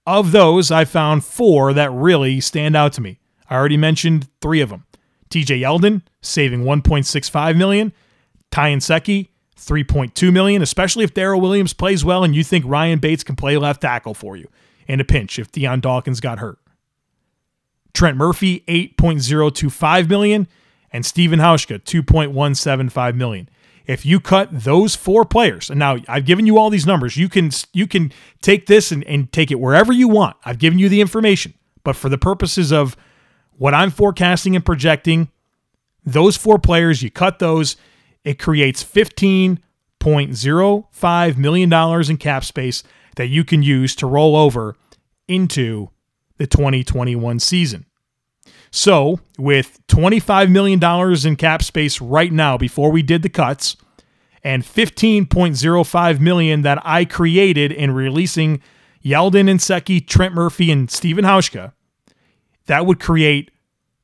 Of 0.07 0.33
those, 0.33 0.71
I 0.71 0.87
found 0.87 1.25
four 1.25 1.75
that 1.75 1.93
really 1.93 2.41
stand 2.41 2.75
out 2.75 2.95
to 2.95 3.03
me. 3.03 3.21
I 3.51 3.57
already 3.57 3.77
mentioned 3.77 4.29
three 4.41 4.63
of 4.63 4.71
them. 4.71 4.87
TJ 5.29 5.61
Yeldon 5.61 6.03
saving 6.23 6.65
1.65 6.65 7.57
million, 7.57 7.93
Ty 8.51 8.73
Nsekhe 8.73 9.29
3.2 9.57 10.33
million, 10.33 10.63
especially 10.63 11.05
if 11.05 11.13
Daryl 11.13 11.41
Williams 11.41 11.75
plays 11.75 12.03
well 12.03 12.25
and 12.25 12.35
you 12.35 12.43
think 12.43 12.65
Ryan 12.67 12.99
Bates 12.99 13.23
can 13.23 13.37
play 13.37 13.59
left 13.59 13.83
tackle 13.83 14.15
for 14.15 14.37
you 14.37 14.49
in 14.89 15.01
a 15.01 15.05
pinch 15.05 15.39
if 15.39 15.53
Dion 15.53 15.81
Dawkins 15.81 16.19
got 16.19 16.39
hurt. 16.39 16.59
Trent 17.93 18.17
Murphy 18.17 18.65
8.025 18.67 20.09
million 20.09 20.49
and 20.91 21.05
Stephen 21.05 21.41
Hauschka 21.41 21.79
2.175 21.81 23.15
million 23.15 23.49
if 23.91 24.07
you 24.07 24.21
cut 24.21 24.49
those 24.53 24.95
four 24.95 25.25
players, 25.25 25.69
and 25.69 25.81
now 25.81 25.97
I've 26.07 26.25
given 26.25 26.47
you 26.47 26.59
all 26.59 26.71
these 26.71 26.87
numbers, 26.87 27.17
you 27.17 27.29
can 27.29 27.51
you 27.73 27.89
can 27.89 28.13
take 28.41 28.67
this 28.67 28.93
and, 28.93 29.03
and 29.03 29.33
take 29.33 29.51
it 29.51 29.59
wherever 29.59 29.93
you 29.93 30.07
want. 30.07 30.37
I've 30.45 30.61
given 30.61 30.79
you 30.79 30.89
the 30.89 31.01
information. 31.01 31.55
But 31.83 31.97
for 31.97 32.09
the 32.09 32.17
purposes 32.17 32.73
of 32.73 32.97
what 33.59 33.75
I'm 33.75 33.91
forecasting 33.91 34.55
and 34.55 34.65
projecting, 34.65 35.29
those 36.05 36.37
four 36.37 36.61
players, 36.61 37.03
you 37.03 37.11
cut 37.11 37.41
those, 37.41 37.75
it 38.23 38.39
creates 38.39 38.85
$15.05 38.85 41.37
million 41.37 41.73
in 42.11 42.17
cap 42.17 42.45
space 42.45 42.85
that 43.17 43.27
you 43.27 43.43
can 43.43 43.65
use 43.65 43.97
to 43.97 44.07
roll 44.07 44.37
over 44.37 44.77
into 45.27 45.91
the 46.37 46.47
2021 46.47 47.41
season. 47.41 47.87
So, 48.71 49.19
with 49.37 49.81
$25 49.89 50.51
million 50.51 51.27
in 51.27 51.37
cap 51.37 51.63
space 51.63 52.01
right 52.01 52.33
now 52.33 52.57
before 52.57 52.93
we 52.93 53.03
did 53.03 53.23
the 53.23 53.29
cuts 53.29 53.77
and 54.45 54.63
15.05 54.63 56.21
million 56.21 56.63
that 56.63 56.81
I 56.85 57.05
created 57.05 57.73
in 57.73 57.91
releasing 57.91 58.63
Yeldon 59.05 59.51
and 59.51 59.61
Nsekhe, 59.61 60.07
Trent 60.07 60.35
Murphy, 60.35 60.71
and 60.71 60.91
Stephen 60.91 61.25
Hauschka, 61.25 61.73
that 62.67 62.87
would 62.87 63.01
create 63.01 63.51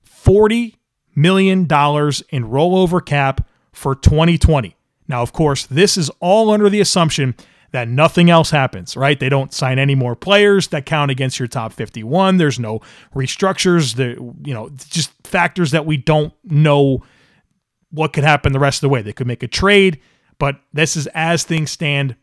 $40 0.05 0.75
million 1.15 1.61
in 1.61 1.67
rollover 1.67 3.05
cap 3.05 3.49
for 3.73 3.95
2020. 3.95 4.77
Now, 5.07 5.23
of 5.23 5.33
course, 5.33 5.67
this 5.67 5.97
is 5.97 6.11
all 6.21 6.51
under 6.51 6.69
the 6.69 6.81
assumption 6.81 7.35
that 7.77 7.89
nothing 7.89 8.31
else 8.31 8.49
happens, 8.49 8.97
right? 8.97 9.21
They 9.21 9.29
don't 9.29 9.53
sign 9.53 9.79
any 9.79 9.95
more 9.95 10.17
players 10.17 10.69
that 10.69 10.87
count 10.87 11.11
against 11.11 11.39
your 11.39 11.47
top 11.47 11.75
51. 11.75 12.39
There's 12.39 12.59
no 12.59 12.81
restructures, 13.15 13.97
the 13.97 14.13
you 14.43 14.55
know, 14.55 14.71
just 14.89 15.11
factors 15.25 15.73
that 15.73 15.85
we 15.85 15.99
don't 15.99 16.33
know 16.43 17.03
what 17.91 18.15
could 18.15 18.25
happen 18.25 18.55
the 18.55 18.59
rest 18.59 18.79
of 18.79 18.81
the 18.81 18.89
way. 18.89 19.03
They 19.03 19.13
could 19.13 19.27
make 19.27 19.43
a 19.43 19.47
trade, 19.47 20.01
but 20.39 20.59
this 20.73 20.97
is 20.97 21.07
as 21.09 21.45
things 21.45 21.71
stand 21.71 22.17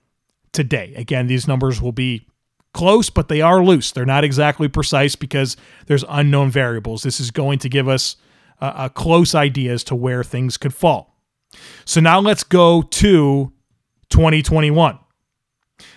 today. 0.53 0.91
Again, 0.95 1.27
these 1.27 1.47
numbers 1.47 1.79
will 1.79 1.91
be 1.91 2.25
close, 2.73 3.11
but 3.11 3.27
they 3.27 3.41
are 3.41 3.63
loose. 3.63 3.91
They're 3.91 4.07
not 4.07 4.23
exactly 4.23 4.67
precise 4.67 5.15
because 5.15 5.55
there's 5.85 6.03
unknown 6.09 6.49
variables. 6.49 7.03
This 7.03 7.19
is 7.19 7.29
going 7.29 7.59
to 7.59 7.69
give 7.69 7.87
us 7.87 8.15
a, 8.59 8.73
a 8.85 8.89
close 8.89 9.35
idea 9.35 9.71
as 9.71 9.83
to 9.83 9.93
where 9.93 10.23
things 10.23 10.57
could 10.57 10.73
fall. 10.73 11.15
So 11.85 12.01
now 12.01 12.19
let's 12.19 12.43
go 12.43 12.81
to 12.81 13.53
2021. 14.09 14.97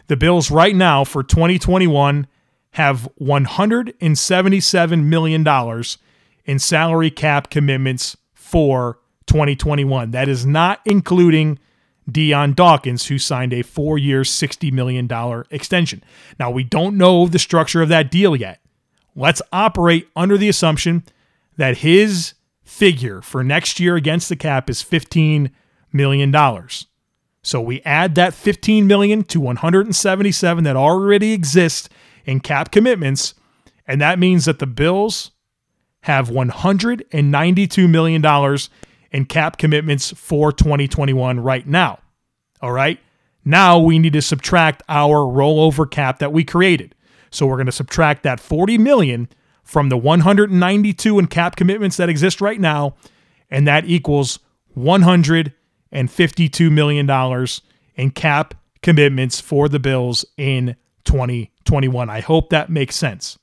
The 0.08 0.16
Bills 0.16 0.50
right 0.50 0.74
now 0.74 1.04
for 1.04 1.22
2021 1.22 2.26
have 2.72 3.08
$177 3.20 5.04
million 5.04 5.82
in 6.44 6.58
salary 6.58 7.10
cap 7.10 7.50
commitments 7.50 8.16
for 8.34 8.98
2021. 9.26 10.10
That 10.12 10.28
is 10.28 10.46
not 10.46 10.80
including 10.84 11.58
Dion 12.10 12.52
Dawkins, 12.54 13.06
who 13.06 13.18
signed 13.18 13.52
a 13.52 13.62
four 13.62 13.98
year, 13.98 14.22
$60 14.22 14.72
million 14.72 15.10
extension. 15.50 16.04
Now, 16.38 16.50
we 16.50 16.62
don't 16.62 16.96
know 16.96 17.26
the 17.26 17.38
structure 17.38 17.82
of 17.82 17.88
that 17.88 18.10
deal 18.10 18.36
yet. 18.36 18.60
Let's 19.16 19.42
operate 19.52 20.08
under 20.14 20.38
the 20.38 20.48
assumption 20.48 21.04
that 21.56 21.78
his 21.78 22.34
figure 22.62 23.22
for 23.22 23.42
next 23.42 23.80
year 23.80 23.96
against 23.96 24.28
the 24.28 24.36
cap 24.36 24.68
is 24.70 24.82
$15 24.84 25.50
million. 25.92 26.30
So 27.46 27.60
we 27.60 27.80
add 27.82 28.16
that 28.16 28.34
15 28.34 28.88
million 28.88 29.22
to 29.22 29.38
177 29.38 30.64
that 30.64 30.74
already 30.74 31.32
exist 31.32 31.88
in 32.24 32.40
cap 32.40 32.72
commitments, 32.72 33.34
and 33.86 34.00
that 34.00 34.18
means 34.18 34.46
that 34.46 34.58
the 34.58 34.66
Bills 34.66 35.30
have 36.00 36.28
192 36.28 37.86
million 37.86 38.20
dollars 38.20 38.68
in 39.12 39.26
cap 39.26 39.58
commitments 39.58 40.10
for 40.10 40.50
2021 40.50 41.38
right 41.38 41.64
now. 41.68 42.00
All 42.60 42.72
right? 42.72 42.98
Now 43.44 43.78
we 43.78 44.00
need 44.00 44.14
to 44.14 44.22
subtract 44.22 44.82
our 44.88 45.18
rollover 45.18 45.88
cap 45.88 46.18
that 46.18 46.32
we 46.32 46.42
created. 46.42 46.96
So 47.30 47.46
we're 47.46 47.58
going 47.58 47.66
to 47.66 47.72
subtract 47.72 48.24
that 48.24 48.40
40 48.40 48.76
million 48.76 49.28
from 49.62 49.88
the 49.88 49.96
192 49.96 51.18
in 51.20 51.26
cap 51.28 51.54
commitments 51.54 51.96
that 51.98 52.08
exist 52.08 52.40
right 52.40 52.58
now, 52.58 52.96
and 53.48 53.68
that 53.68 53.84
equals 53.86 54.40
152 55.96 56.70
million 56.70 57.06
dollars 57.06 57.62
in 57.94 58.10
cap 58.10 58.54
commitments 58.82 59.40
for 59.40 59.68
the 59.68 59.78
Bills 59.78 60.24
in 60.36 60.76
2021. 61.04 62.10
I 62.10 62.20
hope 62.20 62.50
that 62.50 62.68
makes 62.68 62.96
sense. 62.96 63.38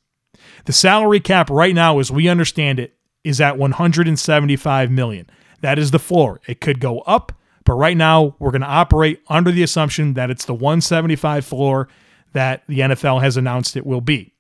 The 0.66 0.74
salary 0.74 1.20
cap 1.20 1.50
right 1.50 1.74
now 1.74 1.98
as 1.98 2.12
we 2.12 2.28
understand 2.28 2.80
it 2.80 2.96
is 3.24 3.42
at 3.42 3.58
175 3.58 4.92
million. 4.92 5.28
That 5.62 5.80
is 5.80 5.92
the 5.92 6.00
floor. 6.00 6.42
It 6.46 6.62
could 6.62 6.80
go 6.80 7.00
up, 7.00 7.32
but 7.66 7.74
right 7.74 7.98
now 7.98 8.36
we're 8.38 8.52
going 8.52 8.62
to 8.62 8.68
operate 8.68 9.22
under 9.28 9.50
the 9.50 9.64
assumption 9.64 10.14
that 10.14 10.30
it's 10.30 10.46
the 10.46 10.54
175 10.54 11.46
floor 11.46 11.88
that 12.34 12.64
the 12.68 12.80
NFL 12.80 13.22
has 13.22 13.36
announced 13.36 13.76
it 13.76 13.86
will 13.86 14.02
be. 14.02 14.34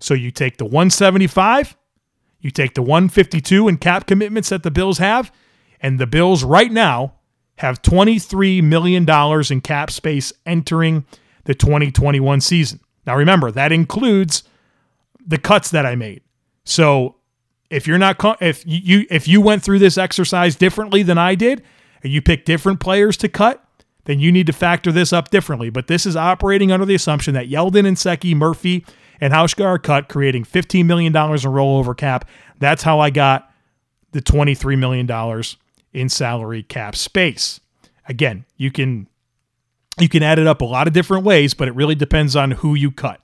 So 0.00 0.14
you 0.14 0.30
take 0.30 0.58
the 0.58 0.64
175, 0.64 1.76
you 2.40 2.50
take 2.50 2.74
the 2.74 2.82
152 2.82 3.66
in 3.66 3.78
cap 3.78 4.06
commitments 4.06 4.50
that 4.50 4.62
the 4.62 4.70
Bills 4.70 4.98
have, 4.98 5.32
and 5.80 5.98
the 5.98 6.06
Bills 6.06 6.44
right 6.44 6.70
now 6.70 7.14
have 7.56 7.82
$23 7.82 8.62
million 8.62 9.06
in 9.50 9.60
cap 9.60 9.90
space 9.90 10.32
entering 10.46 11.04
the 11.44 11.54
2021 11.54 12.40
season. 12.40 12.80
Now 13.06 13.16
remember, 13.16 13.50
that 13.50 13.72
includes 13.72 14.44
the 15.26 15.38
cuts 15.38 15.70
that 15.70 15.84
I 15.86 15.94
made. 15.94 16.22
So 16.64 17.16
if 17.70 17.86
you're 17.86 17.98
not 17.98 18.16
if 18.40 18.62
you 18.66 19.06
if 19.10 19.28
you 19.28 19.40
went 19.40 19.62
through 19.62 19.78
this 19.78 19.98
exercise 19.98 20.56
differently 20.56 21.02
than 21.02 21.18
I 21.18 21.34
did, 21.34 21.62
and 22.02 22.12
you 22.12 22.22
picked 22.22 22.46
different 22.46 22.80
players 22.80 23.16
to 23.18 23.28
cut, 23.28 23.64
then 24.04 24.20
you 24.20 24.32
need 24.32 24.46
to 24.46 24.52
factor 24.52 24.92
this 24.92 25.12
up 25.12 25.30
differently. 25.30 25.70
But 25.70 25.86
this 25.86 26.06
is 26.06 26.16
operating 26.16 26.72
under 26.72 26.86
the 26.86 26.94
assumption 26.94 27.34
that 27.34 27.48
Yeldon 27.48 27.86
and 27.86 27.96
Nsekhe, 27.96 28.34
Murphy, 28.34 28.84
and 29.20 29.32
Hauschka 29.32 29.64
are 29.64 29.78
cut, 29.78 30.08
creating 30.08 30.44
$15 30.44 30.86
million 30.86 31.08
in 31.08 31.12
rollover 31.12 31.96
cap. 31.96 32.28
That's 32.58 32.82
how 32.82 33.00
I 33.00 33.10
got 33.10 33.52
the 34.12 34.22
$23 34.22 34.78
million 34.78 35.06
in 35.92 36.08
salary 36.08 36.62
cap 36.62 36.96
space. 36.96 37.60
Again, 38.08 38.44
you 38.56 38.70
can 38.70 39.08
you 39.98 40.08
can 40.08 40.22
add 40.22 40.38
it 40.38 40.46
up 40.46 40.60
a 40.60 40.64
lot 40.64 40.86
of 40.86 40.92
different 40.92 41.24
ways, 41.24 41.54
but 41.54 41.68
it 41.68 41.74
really 41.74 41.94
depends 41.94 42.36
on 42.36 42.52
who 42.52 42.74
you 42.74 42.90
cut. 42.90 43.20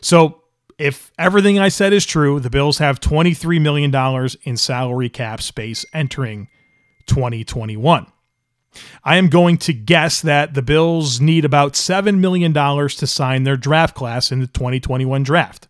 So 0.00 0.42
if 0.78 1.12
everything 1.18 1.58
I 1.58 1.68
said 1.68 1.92
is 1.92 2.04
true, 2.04 2.40
the 2.40 2.50
Bills 2.50 2.78
have 2.78 3.00
$23 3.00 3.60
million 3.60 3.94
in 4.42 4.56
salary 4.56 5.08
cap 5.08 5.40
space 5.40 5.86
entering 5.92 6.48
2021. 7.06 8.06
I 9.04 9.16
am 9.16 9.28
going 9.28 9.56
to 9.58 9.72
guess 9.72 10.20
that 10.22 10.54
the 10.54 10.62
Bills 10.62 11.20
need 11.20 11.44
about 11.44 11.74
$7 11.74 12.18
million 12.18 12.52
to 12.52 13.06
sign 13.06 13.44
their 13.44 13.56
draft 13.56 13.94
class 13.94 14.32
in 14.32 14.40
the 14.40 14.48
2021 14.48 15.22
draft. 15.22 15.68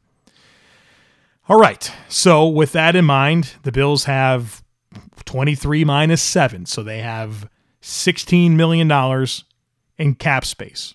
All 1.49 1.61
right. 1.61 1.93
So, 2.09 2.49
with 2.49 2.73
that 2.73 2.97
in 2.97 3.05
mind, 3.05 3.53
the 3.63 3.73
Bills 3.73 4.05
have 4.05 4.64
23 5.35 5.85
minus 5.85 6.23
7. 6.23 6.65
So, 6.65 6.85
they 6.85 6.99
have 6.99 7.49
$16 7.83 8.53
million 8.53 8.89
in 9.99 10.15
cap 10.15 10.45
space. 10.45 10.95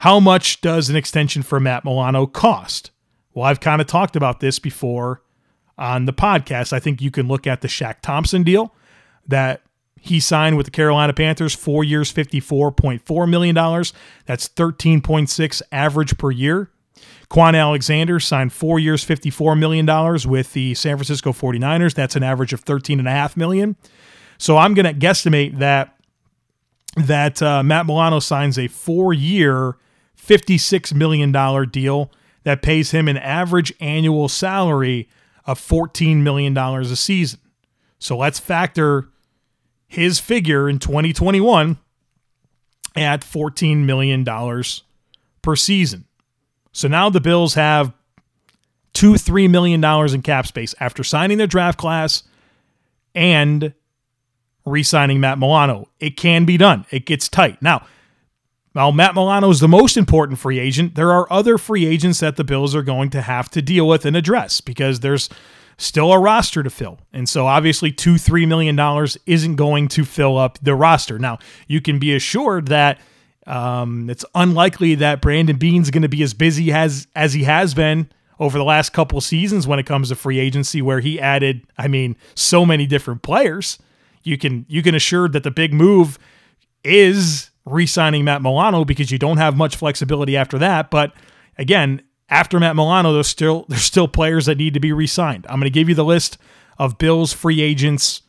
How 0.00 0.20
much 0.20 0.60
does 0.60 0.90
an 0.90 0.96
extension 0.96 1.42
for 1.42 1.58
Matt 1.58 1.82
Milano 1.82 2.26
cost? 2.26 2.90
Well, 3.32 3.46
I've 3.46 3.60
kind 3.60 3.80
of 3.80 3.86
talked 3.86 4.14
about 4.14 4.40
this 4.40 4.58
before 4.58 5.22
on 5.78 6.04
the 6.04 6.12
podcast. 6.12 6.74
I 6.74 6.80
think 6.80 7.00
you 7.00 7.10
can 7.10 7.28
look 7.28 7.46
at 7.46 7.62
the 7.62 7.68
Shaq 7.68 8.02
Thompson 8.02 8.42
deal 8.42 8.74
that 9.26 9.62
he 9.98 10.20
signed 10.20 10.58
with 10.58 10.66
the 10.66 10.70
Carolina 10.70 11.14
Panthers, 11.14 11.54
four 11.54 11.82
years, 11.82 12.12
$54.4 12.12 13.30
million. 13.30 13.54
That's 13.54 14.50
13.6 14.50 15.62
average 15.72 16.18
per 16.18 16.30
year. 16.30 16.70
Kwon 17.30 17.56
Alexander 17.56 18.18
signed 18.18 18.52
four 18.52 18.78
years, 18.80 19.04
$54 19.04 19.56
million 19.56 19.86
with 20.28 20.52
the 20.52 20.74
San 20.74 20.96
Francisco 20.96 21.32
49ers. 21.32 21.94
That's 21.94 22.16
an 22.16 22.24
average 22.24 22.52
of 22.52 22.64
13.5 22.64 23.36
million. 23.36 23.76
So 24.36 24.56
I'm 24.56 24.74
going 24.74 24.86
to 24.86 24.94
guesstimate 24.94 25.58
that 25.58 25.96
that 26.96 27.40
uh, 27.40 27.62
Matt 27.62 27.86
Milano 27.86 28.18
signs 28.18 28.58
a 28.58 28.66
four-year, 28.66 29.76
$56 30.18 30.92
million 30.92 31.70
deal 31.70 32.10
that 32.42 32.62
pays 32.62 32.90
him 32.90 33.06
an 33.06 33.16
average 33.16 33.72
annual 33.80 34.28
salary 34.28 35.08
of 35.46 35.60
$14 35.60 36.16
million 36.16 36.56
a 36.56 36.96
season. 36.96 37.38
So 38.00 38.16
let's 38.16 38.40
factor 38.40 39.08
his 39.86 40.18
figure 40.18 40.68
in 40.68 40.80
2021 40.80 41.78
at 42.96 43.20
$14 43.20 43.84
million 43.84 44.24
per 45.42 45.54
season. 45.54 46.06
So 46.72 46.88
now 46.88 47.10
the 47.10 47.20
Bills 47.20 47.54
have 47.54 47.92
two, 48.92 49.12
$3 49.12 49.48
million 49.50 49.84
in 49.84 50.22
cap 50.22 50.46
space 50.46 50.74
after 50.80 51.02
signing 51.04 51.38
their 51.38 51.46
draft 51.46 51.78
class 51.78 52.22
and 53.14 53.72
re 54.64 54.82
signing 54.82 55.20
Matt 55.20 55.38
Milano. 55.38 55.88
It 55.98 56.16
can 56.16 56.44
be 56.44 56.56
done, 56.56 56.86
it 56.90 57.06
gets 57.06 57.28
tight. 57.28 57.60
Now, 57.62 57.86
while 58.72 58.92
Matt 58.92 59.14
Milano 59.14 59.50
is 59.50 59.58
the 59.58 59.68
most 59.68 59.96
important 59.96 60.38
free 60.38 60.60
agent, 60.60 60.94
there 60.94 61.10
are 61.10 61.30
other 61.32 61.58
free 61.58 61.86
agents 61.86 62.20
that 62.20 62.36
the 62.36 62.44
Bills 62.44 62.74
are 62.74 62.82
going 62.82 63.10
to 63.10 63.22
have 63.22 63.50
to 63.50 63.62
deal 63.62 63.86
with 63.88 64.06
and 64.06 64.16
address 64.16 64.60
because 64.60 65.00
there's 65.00 65.28
still 65.76 66.12
a 66.12 66.18
roster 66.20 66.62
to 66.62 66.70
fill. 66.70 67.00
And 67.12 67.28
so 67.28 67.46
obviously 67.46 67.90
two, 67.90 68.16
three 68.16 68.46
million 68.46 68.76
dollars 68.76 69.16
isn't 69.26 69.56
going 69.56 69.88
to 69.88 70.04
fill 70.04 70.38
up 70.38 70.58
the 70.62 70.74
roster. 70.74 71.18
Now, 71.18 71.38
you 71.66 71.80
can 71.80 71.98
be 71.98 72.14
assured 72.14 72.68
that 72.68 73.00
um, 73.50 74.08
it's 74.08 74.24
unlikely 74.36 74.94
that 74.94 75.20
Brandon 75.20 75.56
Beane's 75.56 75.90
going 75.90 76.02
to 76.02 76.08
be 76.08 76.22
as 76.22 76.34
busy 76.34 76.70
as 76.70 77.08
as 77.16 77.32
he 77.32 77.42
has 77.44 77.74
been 77.74 78.08
over 78.38 78.56
the 78.56 78.64
last 78.64 78.92
couple 78.92 79.20
seasons 79.20 79.66
when 79.66 79.80
it 79.80 79.86
comes 79.86 80.08
to 80.08 80.14
free 80.14 80.38
agency, 80.38 80.80
where 80.80 81.00
he 81.00 81.20
added, 81.20 81.62
I 81.76 81.88
mean, 81.88 82.16
so 82.36 82.64
many 82.64 82.86
different 82.86 83.22
players. 83.22 83.78
You 84.22 84.38
can 84.38 84.66
you 84.68 84.82
can 84.82 84.94
assure 84.94 85.28
that 85.28 85.42
the 85.42 85.50
big 85.50 85.74
move 85.74 86.16
is 86.84 87.50
re-signing 87.64 88.24
Matt 88.24 88.40
Milano 88.40 88.84
because 88.84 89.10
you 89.10 89.18
don't 89.18 89.38
have 89.38 89.56
much 89.56 89.74
flexibility 89.74 90.36
after 90.36 90.56
that. 90.58 90.88
But 90.88 91.12
again, 91.58 92.02
after 92.28 92.60
Matt 92.60 92.76
Milano, 92.76 93.12
there's 93.12 93.26
still 93.26 93.66
there's 93.68 93.82
still 93.82 94.06
players 94.06 94.46
that 94.46 94.58
need 94.58 94.74
to 94.74 94.80
be 94.80 94.92
re-signed. 94.92 95.44
I'm 95.48 95.58
going 95.58 95.64
to 95.64 95.70
give 95.70 95.88
you 95.88 95.96
the 95.96 96.04
list 96.04 96.38
of 96.78 96.98
Bills 96.98 97.32
free 97.32 97.60
agents 97.60 98.22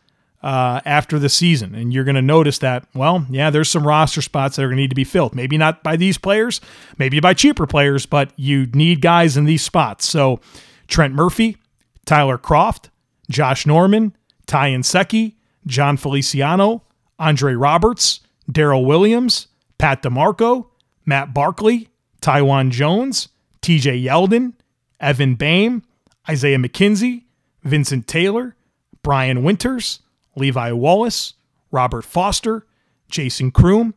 uh, 0.44 0.82
after 0.86 1.20
the 1.20 1.30
season, 1.30 1.76
and 1.76 1.94
you're 1.94 2.04
going 2.04 2.16
to 2.16 2.22
notice 2.22 2.58
that 2.60 2.86
well, 2.94 3.26
yeah, 3.30 3.50
there's 3.50 3.70
some 3.70 3.86
roster 3.86 4.22
spots 4.22 4.56
that 4.56 4.64
are 4.64 4.68
going 4.68 4.78
to 4.78 4.82
need 4.82 4.90
to 4.90 4.96
be 4.96 5.04
filled. 5.04 5.36
Maybe 5.36 5.58
not 5.58 5.84
by 5.84 5.96
these 5.96 6.18
players, 6.18 6.62
maybe 6.98 7.20
by 7.20 7.34
cheaper 7.34 7.68
players, 7.68 8.06
but 8.06 8.32
you 8.36 8.66
need 8.74 9.02
guys 9.02 9.38
in 9.38 9.46
these 9.46 9.62
spots. 9.64 10.06
So 10.08 10.40
Trent 10.88 11.14
Murphy, 11.14 11.58
Tyler 12.06 12.38
Kroft, 12.38 12.90
Josh 13.30 13.66
Norman, 13.66 14.16
Ty 14.48 14.72
Nsekhe, 14.72 15.36
Jon 15.68 15.98
Feliciano, 15.98 16.84
Andre 17.20 17.54
Roberts, 17.54 18.22
Daryl 18.52 18.86
Williams, 18.86 19.48
Pat 19.78 20.02
DiMarco, 20.02 20.68
Matt 21.06 21.34
Barkley, 21.34 21.90
Taiwan 22.20 22.72
Jones, 22.72 23.30
TJ 23.62 24.04
Yeldon, 24.04 24.54
Evan 25.00 25.36
Boehm, 25.36 25.84
Isaiah 26.30 26.58
McKenzie, 26.58 27.24
Vincent 27.64 28.08
Taylor, 28.08 28.56
Brian 29.04 29.44
Winters, 29.44 30.00
Levi 30.36 30.72
Wallace, 30.72 31.34
Robert 31.72 32.04
Foster, 32.04 32.66
Jason 33.10 33.52
Croom, 33.52 33.94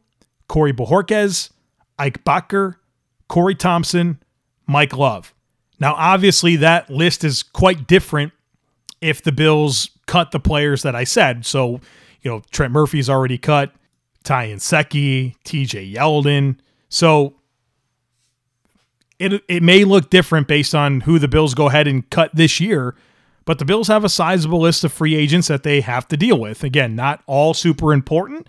Corey 0.48 0.72
Bojorquez, 0.72 1.50
Ike 1.98 2.24
Boettger, 2.24 2.76
Corey 3.28 3.54
Thompson, 3.54 4.18
Mike 4.66 4.96
Love. 4.96 5.34
Now, 5.80 5.94
obviously, 5.94 6.56
that 6.56 6.90
list 6.90 7.24
is 7.24 7.42
quite 7.42 7.86
different 7.86 8.32
if 9.00 9.22
the 9.22 9.32
Bills 9.32 9.90
cut 10.06 10.30
the 10.30 10.40
players 10.40 10.82
that 10.82 10.94
I 10.94 11.04
said. 11.04 11.44
So, 11.44 11.80
you 12.22 12.30
know, 12.30 12.42
Trent 12.50 12.72
Murphy's 12.72 13.10
already 13.10 13.38
cut. 13.38 13.72
Ty 14.24 14.48
Nsekhe, 14.48 15.34
TJ 15.44 15.94
Yeldon. 15.94 16.56
So 16.88 17.34
it 19.18 19.42
it 19.48 19.62
may 19.62 19.84
look 19.84 20.10
different 20.10 20.48
based 20.48 20.74
on 20.74 21.02
who 21.02 21.18
the 21.18 21.28
Bills 21.28 21.54
go 21.54 21.68
ahead 21.68 21.86
and 21.86 22.08
cut 22.10 22.30
this 22.34 22.58
year, 22.58 22.94
but 23.44 23.58
the 23.58 23.64
Bills 23.64 23.88
have 23.88 24.04
a 24.04 24.08
sizable 24.08 24.60
list 24.60 24.84
of 24.84 24.92
free 24.92 25.14
agents 25.14 25.48
that 25.48 25.62
they 25.62 25.80
have 25.80 26.08
to 26.08 26.16
deal 26.16 26.38
with. 26.38 26.64
Again, 26.64 26.96
not 26.96 27.22
all 27.26 27.54
super 27.54 27.92
important, 27.92 28.46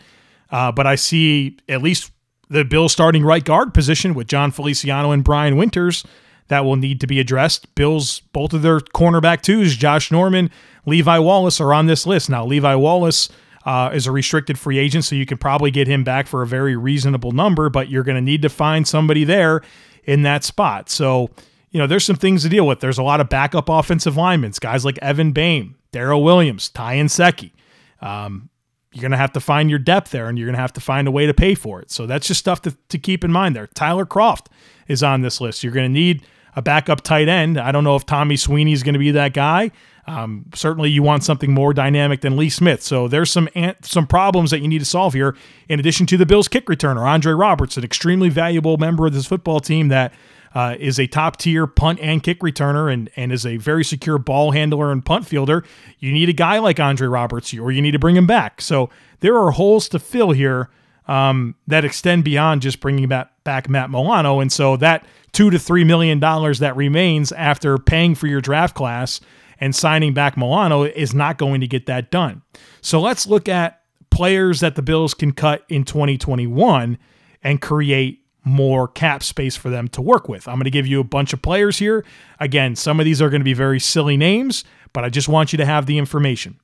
uh, 0.51 0.71
but 0.71 0.87
I 0.87 0.95
see 0.95 1.57
at 1.67 1.81
least 1.81 2.11
the 2.49 2.63
Bills 2.63 2.91
starting 2.91 3.23
right 3.23 3.43
guard 3.43 3.73
position 3.73 4.13
with 4.13 4.27
Jon 4.27 4.51
Feliciano 4.51 5.11
and 5.11 5.23
Brian 5.23 5.57
Winters 5.57 6.05
that 6.47 6.63
will 6.63 6.75
need 6.75 7.01
to 7.01 7.07
be 7.07 7.19
addressed. 7.19 7.73
Bills, 7.75 8.19
both 8.31 8.53
of 8.53 8.61
their 8.61 8.79
cornerback 8.79 9.41
twos, 9.41 9.75
Josh 9.75 10.11
Norman, 10.11 10.51
Levi 10.85 11.17
Wallace, 11.19 11.59
are 11.59 11.73
on 11.73 11.87
this 11.87 12.05
list. 12.05 12.29
Now, 12.29 12.45
Levi 12.45 12.75
Wallace 12.75 13.29
uh, 13.65 13.89
is 13.93 14.05
a 14.05 14.11
restricted 14.11 14.59
free 14.59 14.77
agent, 14.77 15.05
so 15.05 15.15
you 15.15 15.25
can 15.25 15.39
probably 15.39 15.71
get 15.71 15.87
him 15.87 16.03
back 16.03 16.27
for 16.27 16.43
a 16.43 16.47
very 16.47 16.75
reasonable 16.75 17.31
number, 17.31 17.69
but 17.69 17.89
you're 17.89 18.03
going 18.03 18.15
to 18.15 18.21
need 18.21 18.43
to 18.43 18.49
find 18.49 18.87
somebody 18.87 19.23
there 19.23 19.61
in 20.03 20.21
that 20.21 20.43
spot. 20.43 20.89
So, 20.89 21.31
you 21.75 21.79
know, 21.79 21.87
there's 21.87 22.05
some 22.05 22.15
things 22.15 22.43
to 22.43 22.47
deal 22.47 22.65
with. 22.65 22.79
There's 22.79 22.99
a 22.99 23.03
lot 23.03 23.19
of 23.19 23.27
backup 23.27 23.67
offensive 23.67 24.15
linemen, 24.15 24.53
guys 24.61 24.85
like 24.85 24.97
Evan 24.99 25.33
Boehm, 25.33 25.75
Daryl 25.91 26.23
Williams, 26.23 26.69
Ty 26.69 26.95
Nsekhe. 26.95 27.51
Um, 27.99 28.49
you're 28.93 29.01
going 29.01 29.11
to 29.11 29.17
have 29.17 29.33
to 29.33 29.41
find 29.41 29.69
your 29.69 29.79
depth 29.79 30.11
there 30.11 30.29
and 30.29 30.37
you're 30.37 30.47
going 30.47 30.55
to 30.55 30.61
have 30.61 30.71
to 30.71 30.79
find 30.79 31.05
a 31.05 31.11
way 31.11 31.25
to 31.25 31.33
pay 31.33 31.53
for 31.53 31.81
it. 31.81 31.91
So 31.91 32.05
that's 32.05 32.27
just 32.27 32.39
stuff 32.39 32.61
to, 32.61 32.77
to 32.87 32.97
keep 32.97 33.25
in 33.25 33.31
mind 33.33 33.57
there. 33.57 33.67
Tyler 33.67 34.05
Kroft 34.05 34.45
is 34.87 35.03
on 35.03 35.19
this 35.19 35.41
list. 35.41 35.65
You're 35.65 35.73
going 35.73 35.91
to 35.91 35.93
need 35.93 36.25
a 36.55 36.61
backup 36.61 37.01
tight 37.01 37.27
end. 37.27 37.57
I 37.57 37.73
don't 37.73 37.83
know 37.83 37.97
if 37.97 38.05
Tommy 38.05 38.37
Sweeney 38.37 38.71
is 38.71 38.81
going 38.81 38.93
to 38.93 38.99
be 38.99 39.11
that 39.11 39.33
guy. 39.33 39.71
Um, 40.07 40.45
certainly, 40.53 40.89
you 40.91 41.03
want 41.03 41.25
something 41.25 41.51
more 41.51 41.73
dynamic 41.73 42.21
than 42.21 42.37
Lee 42.37 42.49
Smith. 42.49 42.83
So 42.83 43.09
there's 43.09 43.29
some 43.29 43.49
some 43.81 44.07
problems 44.07 44.51
that 44.51 44.61
you 44.61 44.69
need 44.69 44.79
to 44.79 44.85
solve 44.85 45.13
here. 45.13 45.35
In 45.67 45.77
addition 45.77 46.05
to 46.05 46.15
the 46.15 46.25
Bills' 46.25 46.47
kick 46.47 46.67
returner, 46.67 47.05
Andre 47.05 47.33
Roberts, 47.33 47.75
an 47.75 47.83
extremely 47.83 48.29
valuable 48.29 48.77
member 48.77 49.07
of 49.07 49.13
this 49.13 49.25
football 49.25 49.59
team 49.59 49.89
that 49.89 50.13
uh, 50.55 50.77
is 50.79 50.97
a 50.97 51.05
top 51.05 51.35
tier 51.35 51.67
punt 51.67 51.99
and 52.01 52.23
kick 52.23 52.39
returner 52.39 52.91
and, 52.91 53.09
and 53.17 53.33
is 53.33 53.45
a 53.45 53.57
very 53.57 53.83
secure 53.83 54.17
ball 54.17 54.51
handler 54.51 54.89
and 54.91 55.05
punt 55.05 55.27
fielder. 55.27 55.65
You 55.99 56.13
need 56.13 56.29
a 56.29 56.33
guy 56.33 56.59
like 56.59 56.79
Andre 56.79 57.07
Roberts, 57.07 57.53
or 57.53 57.71
you 57.71 57.81
need 57.81 57.91
to 57.91 57.99
bring 57.99 58.15
him 58.15 58.25
back. 58.25 58.61
So 58.61 58.89
there 59.19 59.37
are 59.37 59.51
holes 59.51 59.89
to 59.89 59.99
fill 59.99 60.31
here 60.31 60.69
um, 61.09 61.55
that 61.67 61.83
extend 61.83 62.23
beyond 62.23 62.61
just 62.61 62.79
bringing 62.79 63.07
back, 63.09 63.31
back 63.43 63.69
Matt 63.69 63.91
Milano. 63.91 64.39
And 64.39 64.51
so 64.51 64.77
that 64.77 65.05
two 65.33 65.49
to 65.49 65.59
three 65.59 65.83
million 65.83 66.19
dollars 66.19 66.59
that 66.59 66.75
remains 66.77 67.33
after 67.33 67.77
paying 67.77 68.15
for 68.15 68.27
your 68.27 68.41
draft 68.41 68.75
class 68.75 69.19
and 69.59 69.75
signing 69.75 70.13
back 70.13 70.37
Milano 70.37 70.83
is 70.83 71.13
not 71.13 71.37
going 71.37 71.61
to 71.61 71.67
get 71.67 71.85
that 71.85 72.11
done. 72.11 72.41
So 72.81 73.01
let's 73.01 73.27
look 73.27 73.49
at 73.49 73.81
players 74.09 74.61
that 74.61 74.75
the 74.75 74.81
Bills 74.81 75.13
can 75.13 75.33
cut 75.33 75.65
in 75.67 75.83
2021 75.83 76.97
and 77.43 77.61
create 77.61 78.24
more 78.45 78.87
cap 78.87 79.23
space 79.23 79.57
for 79.57 79.69
them 79.69 79.87
to 79.89 80.01
work 80.01 80.29
with. 80.29 80.47
I'm 80.47 80.55
going 80.55 80.65
to 80.65 80.69
give 80.69 80.87
you 80.87 81.01
a 81.01 81.03
bunch 81.03 81.33
of 81.33 81.41
players 81.41 81.79
here. 81.79 82.05
Again, 82.39 82.75
some 82.75 82.99
of 82.99 83.05
these 83.05 83.21
are 83.21 83.29
going 83.29 83.41
to 83.41 83.45
be 83.45 83.53
very 83.53 83.79
silly 83.79 84.15
names, 84.15 84.63
but 84.93 85.03
I 85.03 85.09
just 85.09 85.27
want 85.27 85.51
you 85.51 85.57
to 85.57 85.65
have 85.65 85.87
the 85.87 85.97
information. 85.97 86.59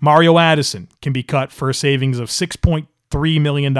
Mario 0.00 0.38
Addison 0.38 0.88
can 1.02 1.12
be 1.12 1.22
cut 1.22 1.52
for 1.52 1.68
a 1.68 1.74
savings 1.74 2.18
of 2.18 2.30
$6.3 2.30 3.40
million. 3.40 3.74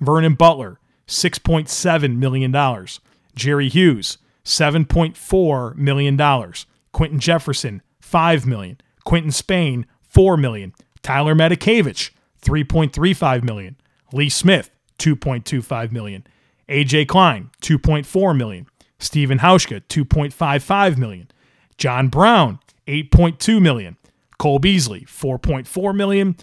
Vernon 0.00 0.34
Butler, 0.34 0.78
$6.7 1.08 2.16
million. 2.16 2.86
Jerry 3.34 3.68
Hughes, 3.68 4.18
$7.4 4.44 5.76
million. 5.76 6.52
Quinton 6.92 7.18
Jefferson, 7.18 7.82
5 8.00 8.46
million. 8.46 8.80
Quinton 9.04 9.32
Spain, 9.32 9.86
4 10.02 10.36
million. 10.36 10.72
Tyler 11.02 11.34
Matakevich, 11.34 12.10
3.35 12.42 13.42
million. 13.42 13.76
Lee 14.12 14.28
Smith, 14.28 14.70
$2.25 14.98 15.92
million. 15.92 16.24
AJ 16.68 17.08
Klein, 17.08 17.50
2.4 17.62 18.36
million. 18.36 18.66
Stephen 18.98 19.38
Hauschka, 19.38 19.80
2.55 19.88 20.96
million. 20.96 21.28
John 21.76 22.08
Brown, 22.08 22.58
8.2 22.86 23.60
million. 23.60 23.96
Cole 24.38 24.58
Beasley, 24.58 25.02
4.4 25.02 25.94
million. 25.94 26.36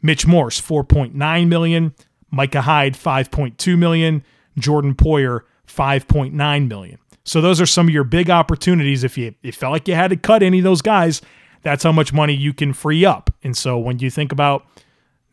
Mitch 0.00 0.26
Morse, 0.26 0.60
4.9 0.60 1.48
million. 1.48 1.94
Micah 2.30 2.62
Hyde, 2.62 2.94
5.2 2.94 3.78
million. 3.78 4.24
Jordan 4.58 4.94
Poyer, 4.94 5.40
5.9 5.66 6.68
million. 6.68 6.98
So 7.24 7.40
those 7.40 7.60
are 7.60 7.66
some 7.66 7.88
of 7.88 7.94
your 7.94 8.04
big 8.04 8.30
opportunities. 8.30 9.04
If 9.04 9.16
you, 9.16 9.34
you 9.42 9.52
felt 9.52 9.72
like 9.72 9.88
you 9.88 9.94
had 9.94 10.10
to 10.10 10.16
cut 10.16 10.42
any 10.42 10.58
of 10.58 10.64
those 10.64 10.82
guys, 10.82 11.22
that's 11.62 11.84
how 11.84 11.92
much 11.92 12.12
money 12.12 12.34
you 12.34 12.52
can 12.52 12.72
free 12.72 13.04
up. 13.04 13.30
And 13.42 13.56
so 13.56 13.78
when 13.78 13.98
you 14.00 14.10
think 14.10 14.32
about 14.32 14.66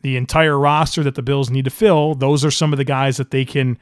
the 0.02 0.16
entire 0.16 0.58
roster 0.58 1.02
that 1.02 1.14
the 1.14 1.22
Bills 1.22 1.50
need 1.50 1.64
to 1.64 1.70
fill, 1.70 2.14
those 2.14 2.44
are 2.44 2.50
some 2.50 2.72
of 2.72 2.78
the 2.78 2.84
guys 2.84 3.16
that 3.16 3.32
they 3.32 3.44
can 3.44 3.76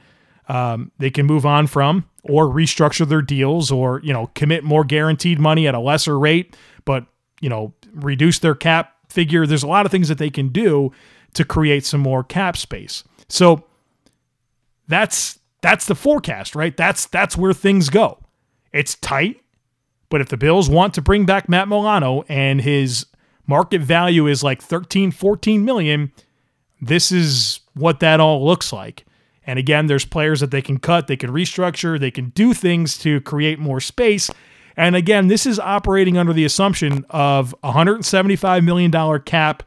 um, 0.49 0.91
they 0.97 1.09
can 1.09 1.25
move 1.25 1.45
on 1.45 1.67
from 1.67 2.05
or 2.23 2.47
restructure 2.47 3.07
their 3.07 3.21
deals 3.21 3.71
or 3.71 4.01
you 4.03 4.11
know 4.11 4.27
commit 4.35 4.63
more 4.63 4.83
guaranteed 4.83 5.39
money 5.39 5.67
at 5.67 5.75
a 5.75 5.79
lesser 5.79 6.19
rate 6.19 6.55
but 6.85 7.05
you 7.39 7.49
know 7.49 7.73
reduce 7.93 8.39
their 8.39 8.55
cap 8.55 8.95
figure. 9.07 9.45
There's 9.45 9.63
a 9.63 9.67
lot 9.67 9.85
of 9.85 9.91
things 9.91 10.09
that 10.09 10.17
they 10.17 10.29
can 10.29 10.49
do 10.49 10.91
to 11.33 11.45
create 11.45 11.85
some 11.85 12.01
more 12.01 12.23
cap 12.23 12.57
space. 12.57 13.03
So 13.29 13.63
that's 14.87 15.39
that's 15.61 15.85
the 15.85 15.95
forecast 15.95 16.55
right? 16.55 16.75
That's 16.75 17.05
that's 17.05 17.37
where 17.37 17.53
things 17.53 17.89
go. 17.89 18.19
It's 18.73 18.95
tight 18.95 19.41
but 20.09 20.21
if 20.21 20.29
the 20.29 20.37
bills 20.37 20.69
want 20.69 20.93
to 20.95 21.01
bring 21.01 21.25
back 21.25 21.47
matt 21.47 21.67
milano 21.67 22.23
and 22.27 22.61
his 22.61 23.05
market 23.47 23.81
value 23.81 24.27
is 24.27 24.43
like 24.43 24.61
13 24.61 25.11
14 25.11 25.63
million 25.63 26.11
this 26.81 27.11
is 27.11 27.61
what 27.75 27.99
that 27.99 28.19
all 28.19 28.45
looks 28.45 28.73
like 28.73 29.05
and 29.49 29.57
again, 29.57 29.87
there's 29.87 30.05
players 30.05 30.41
that 30.41 30.51
they 30.51 30.61
can 30.61 30.77
cut, 30.77 31.07
they 31.07 31.17
can 31.17 31.31
restructure, 31.31 31.99
they 31.99 32.11
can 32.11 32.29
do 32.29 32.53
things 32.53 32.99
to 32.99 33.19
create 33.21 33.57
more 33.57 33.79
space. 33.79 34.29
And 34.77 34.95
again, 34.95 35.27
this 35.27 35.47
is 35.47 35.57
operating 35.57 36.19
under 36.19 36.33
the 36.33 36.45
assumption 36.45 37.03
of 37.09 37.55
$175 37.63 38.63
million 38.63 39.21
cap, 39.23 39.63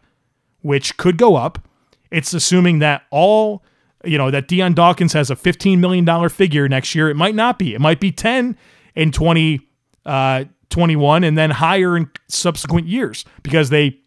which 0.61 0.97
could 0.99 1.19
go 1.19 1.35
up. 1.35 1.67
It's 2.13 2.33
assuming 2.33 2.79
that 2.79 3.03
all, 3.11 3.65
you 4.05 4.19
know, 4.19 4.31
that 4.31 4.47
Dion 4.47 4.73
Dawkins 4.73 5.15
has 5.15 5.33
a 5.33 5.35
$15 5.35 5.81
million 5.81 6.29
figure 6.29 6.69
next 6.69 6.95
year. 6.95 7.11
It 7.11 7.17
might 7.17 7.35
not 7.35 7.59
be. 7.59 7.75
It 7.75 7.81
might 7.81 7.99
be 7.99 8.13
10 8.13 8.57
in 8.95 9.11
2021 9.11 9.65
uh, 10.07 11.27
and 11.27 11.37
then 11.37 11.51
higher 11.51 11.97
in 11.97 12.09
subsequent 12.29 12.87
years 12.87 13.25
because 13.43 13.71
they 13.71 13.99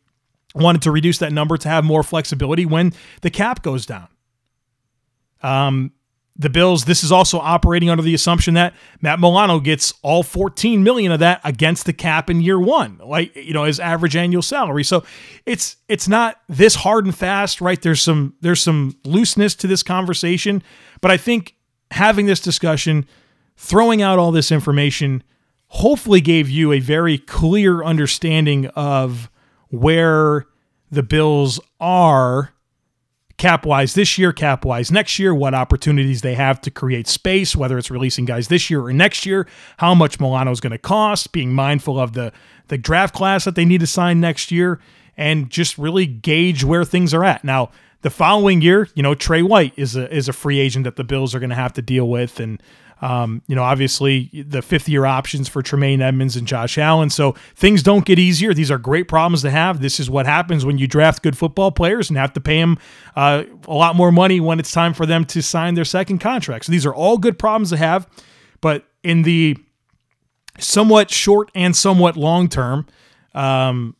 wanted 0.55 0.83
to 0.83 0.91
reduce 0.91 1.17
that 1.17 1.33
number 1.33 1.57
to 1.57 1.67
have 1.67 1.83
more 1.83 2.01
flexibility 2.01 2.65
when 2.65 2.93
the 3.23 3.29
cap 3.29 3.61
goes 3.61 3.85
down. 3.85 4.07
Um, 5.41 5.91
the 6.37 6.49
Bills, 6.49 6.83
this 6.83 7.03
is 7.03 7.11
also 7.13 7.39
operating 7.39 7.89
under 7.89 8.03
the 8.03 8.13
assumption 8.13 8.55
that 8.55 8.73
Matt 9.01 9.19
Milano 9.19 9.59
gets 9.61 9.93
all 10.01 10.21
14 10.21 10.83
million 10.83 11.13
of 11.13 11.19
that 11.19 11.39
against 11.45 11.85
the 11.85 11.93
cap 11.93 12.29
in 12.29 12.41
year 12.41 12.59
one, 12.59 12.99
like 13.03 13.33
you 13.35 13.53
know, 13.53 13.63
his 13.63 13.79
average 13.79 14.17
annual 14.17 14.41
salary. 14.41 14.83
So 14.83 15.05
it's 15.45 15.77
it's 15.87 16.09
not 16.09 16.41
this 16.49 16.75
hard 16.75 17.05
and 17.05 17.15
fast, 17.15 17.61
right? 17.61 17.81
There's 17.81 18.01
some 18.01 18.35
there's 18.41 18.61
some 18.61 18.97
looseness 19.05 19.55
to 19.55 19.67
this 19.67 19.81
conversation, 19.81 20.61
but 20.99 21.09
I 21.09 21.15
think 21.15 21.55
having 21.91 22.25
this 22.25 22.41
discussion, 22.41 23.07
throwing 23.55 24.01
out 24.01 24.19
all 24.19 24.33
this 24.33 24.51
information, 24.51 25.23
hopefully 25.67 26.19
gave 26.19 26.49
you 26.49 26.73
a 26.73 26.79
very 26.79 27.17
clear 27.17 27.81
understanding 27.81 28.67
of 28.75 29.29
where 29.69 30.47
the 30.91 31.03
Bills 31.03 31.61
are 31.79 32.54
cap 33.37 33.65
wise 33.65 33.93
this 33.93 34.17
year, 34.17 34.31
cap 34.31 34.63
wise 34.65 34.91
next 34.91 35.19
year, 35.19 35.33
what 35.33 35.53
opportunities 35.53 36.21
they 36.21 36.35
have 36.35 36.61
to 36.61 36.71
create 36.71 37.07
space, 37.07 37.55
whether 37.55 37.77
it's 37.77 37.91
releasing 37.91 38.25
guys 38.25 38.47
this 38.47 38.69
year 38.69 38.81
or 38.81 38.93
next 38.93 39.25
year, 39.25 39.47
how 39.77 39.93
much 39.93 40.19
Milano 40.19 40.51
is 40.51 40.59
going 40.59 40.71
to 40.71 40.77
cost, 40.77 41.31
being 41.31 41.53
mindful 41.53 41.99
of 41.99 42.13
the 42.13 42.31
the 42.67 42.77
draft 42.77 43.13
class 43.13 43.45
that 43.45 43.55
they 43.55 43.65
need 43.65 43.79
to 43.79 43.87
sign 43.87 44.19
next 44.19 44.51
year, 44.51 44.79
and 45.17 45.49
just 45.49 45.77
really 45.77 46.05
gauge 46.05 46.63
where 46.63 46.83
things 46.83 47.13
are 47.13 47.23
at. 47.23 47.43
Now, 47.43 47.69
the 48.01 48.09
following 48.09 48.61
year, 48.61 48.87
you 48.95 49.03
know, 49.03 49.15
Trey 49.15 49.41
White 49.41 49.73
is 49.75 49.95
a 49.95 50.11
is 50.13 50.29
a 50.29 50.33
free 50.33 50.59
agent 50.59 50.85
that 50.85 50.95
the 50.95 51.03
Bills 51.03 51.35
are 51.35 51.39
going 51.39 51.49
to 51.49 51.55
have 51.55 51.73
to 51.73 51.81
deal 51.81 52.07
with, 52.07 52.39
and 52.39 52.61
um, 53.01 53.41
you 53.47 53.55
know, 53.55 53.63
obviously 53.63 54.29
the 54.47 54.61
fifth 54.61 54.87
year 54.87 55.05
options 55.05 55.49
for 55.49 55.61
Tremaine 55.61 56.01
Edmunds 56.01 56.35
and 56.35 56.47
Josh 56.47 56.77
Allen. 56.77 57.09
So 57.09 57.33
things 57.55 57.83
don't 57.83 58.05
get 58.05 58.19
easier. 58.19 58.53
These 58.53 58.71
are 58.71 58.77
great 58.77 59.07
problems 59.07 59.41
to 59.41 59.51
have. 59.51 59.81
This 59.81 59.99
is 59.99 60.09
what 60.09 60.25
happens 60.25 60.65
when 60.65 60.77
you 60.77 60.87
draft 60.87 61.21
good 61.21 61.37
football 61.37 61.71
players 61.71 62.09
and 62.09 62.17
have 62.17 62.33
to 62.33 62.41
pay 62.41 62.59
them 62.59 62.77
uh, 63.15 63.43
a 63.67 63.73
lot 63.73 63.95
more 63.95 64.11
money 64.11 64.39
when 64.39 64.59
it's 64.59 64.71
time 64.71 64.93
for 64.93 65.05
them 65.05 65.25
to 65.25 65.41
sign 65.41 65.75
their 65.75 65.85
second 65.85 66.19
contract. 66.19 66.65
So 66.65 66.71
these 66.71 66.85
are 66.85 66.93
all 66.93 67.17
good 67.17 67.37
problems 67.37 67.69
to 67.71 67.77
have. 67.77 68.07
But 68.61 68.85
in 69.03 69.23
the 69.23 69.57
somewhat 70.57 71.11
short 71.11 71.51
and 71.53 71.75
somewhat 71.75 72.15
long 72.15 72.47
term, 72.47 72.87
um, 73.33 73.95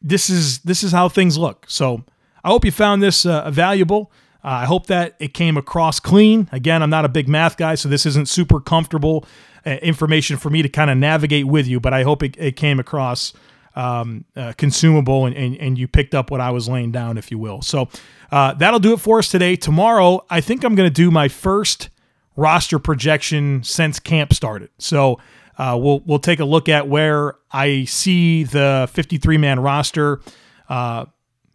this 0.00 0.30
is 0.30 0.60
this 0.60 0.84
is 0.84 0.92
how 0.92 1.08
things 1.08 1.36
look. 1.36 1.66
So 1.68 2.04
I 2.44 2.48
hope 2.48 2.64
you 2.64 2.70
found 2.70 3.02
this 3.02 3.26
uh, 3.26 3.50
valuable. 3.50 4.12
Uh, 4.46 4.50
I 4.50 4.64
hope 4.64 4.86
that 4.86 5.16
it 5.18 5.34
came 5.34 5.56
across 5.56 5.98
clean. 5.98 6.48
Again, 6.52 6.80
I'm 6.82 6.90
not 6.90 7.04
a 7.04 7.08
big 7.08 7.28
math 7.28 7.56
guy, 7.56 7.74
so 7.74 7.88
this 7.88 8.06
isn't 8.06 8.28
super 8.28 8.60
comfortable 8.60 9.26
uh, 9.66 9.70
information 9.82 10.36
for 10.36 10.50
me 10.50 10.62
to 10.62 10.68
kind 10.68 10.88
of 10.88 10.96
navigate 10.96 11.48
with 11.48 11.66
you, 11.66 11.80
but 11.80 11.92
I 11.92 12.04
hope 12.04 12.22
it, 12.22 12.36
it 12.38 12.52
came 12.52 12.78
across 12.78 13.32
um, 13.74 14.24
uh, 14.36 14.52
consumable 14.56 15.26
and, 15.26 15.36
and, 15.36 15.56
and, 15.56 15.76
you 15.76 15.88
picked 15.88 16.14
up 16.14 16.30
what 16.30 16.40
I 16.40 16.50
was 16.50 16.66
laying 16.66 16.92
down, 16.92 17.18
if 17.18 17.30
you 17.30 17.38
will. 17.38 17.60
So 17.60 17.88
uh, 18.32 18.54
that'll 18.54 18.78
do 18.78 18.94
it 18.94 19.00
for 19.00 19.18
us 19.18 19.28
today. 19.30 19.56
Tomorrow, 19.56 20.24
I 20.30 20.40
think 20.40 20.64
I'm 20.64 20.74
going 20.76 20.88
to 20.88 20.94
do 20.94 21.10
my 21.10 21.28
first 21.28 21.90
roster 22.36 22.78
projection 22.78 23.62
since 23.64 23.98
camp 24.00 24.32
started. 24.32 24.70
So 24.78 25.18
Uh, 25.58 25.74
we'll 25.80 26.00
we'll 26.00 26.18
take 26.18 26.40
a 26.40 26.44
look 26.44 26.68
at 26.68 26.86
where 26.86 27.34
I 27.50 27.84
see 27.84 28.44
the 28.44 28.88
53 28.92 29.38
man 29.38 29.60
roster 29.60 30.20
uh, 30.68 31.06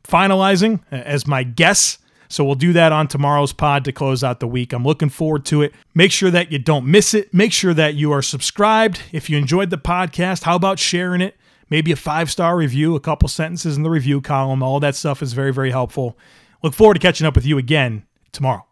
finalizing 0.04 0.82
as 0.92 1.28
my 1.28 1.44
guess. 1.44 2.00
So 2.32 2.46
we'll 2.46 2.56
do 2.56 2.72
that 2.74 2.94
on 2.94 3.08
tomorrow's 3.08 3.52
pod 3.52 3.84
to 3.86 3.92
close 3.92 4.24
out 4.24 4.40
the 4.40 4.48
week. 4.48 4.72
I'm 4.72 4.86
looking 4.86 5.10
forward 5.10 5.46
to 5.48 5.62
it. 5.62 5.74
Make 5.94 6.14
sure 6.14 6.32
that 6.32 6.52
you 6.52 6.60
don't 6.60 6.86
miss 6.86 7.14
it. 7.14 7.34
Make 7.34 7.52
sure 7.52 7.74
that 7.74 7.96
you 7.96 8.12
are 8.14 8.22
subscribed. 8.22 9.02
If 9.12 9.30
you 9.30 9.38
enjoyed 9.38 9.70
the 9.70 9.78
podcast, 9.78 10.44
how 10.44 10.56
about 10.56 10.80
sharing 10.80 11.20
it? 11.20 11.36
Maybe 11.70 11.92
a 11.92 11.98
five 11.98 12.32
star 12.32 12.56
review, 12.56 12.96
a 12.96 13.02
couple 13.02 13.28
sentences 13.28 13.76
in 13.76 13.84
the 13.84 13.90
review 13.90 14.22
column. 14.22 14.64
All 14.64 14.80
that 14.80 14.96
stuff 14.96 15.22
is 15.22 15.34
very, 15.34 15.52
very 15.52 15.72
helpful. 15.72 16.18
Look 16.64 16.74
forward 16.74 16.94
to 16.96 17.00
catching 17.00 17.28
up 17.28 17.36
with 17.36 17.46
you 17.46 17.58
again 17.58 18.06
tomorrow. 18.32 18.66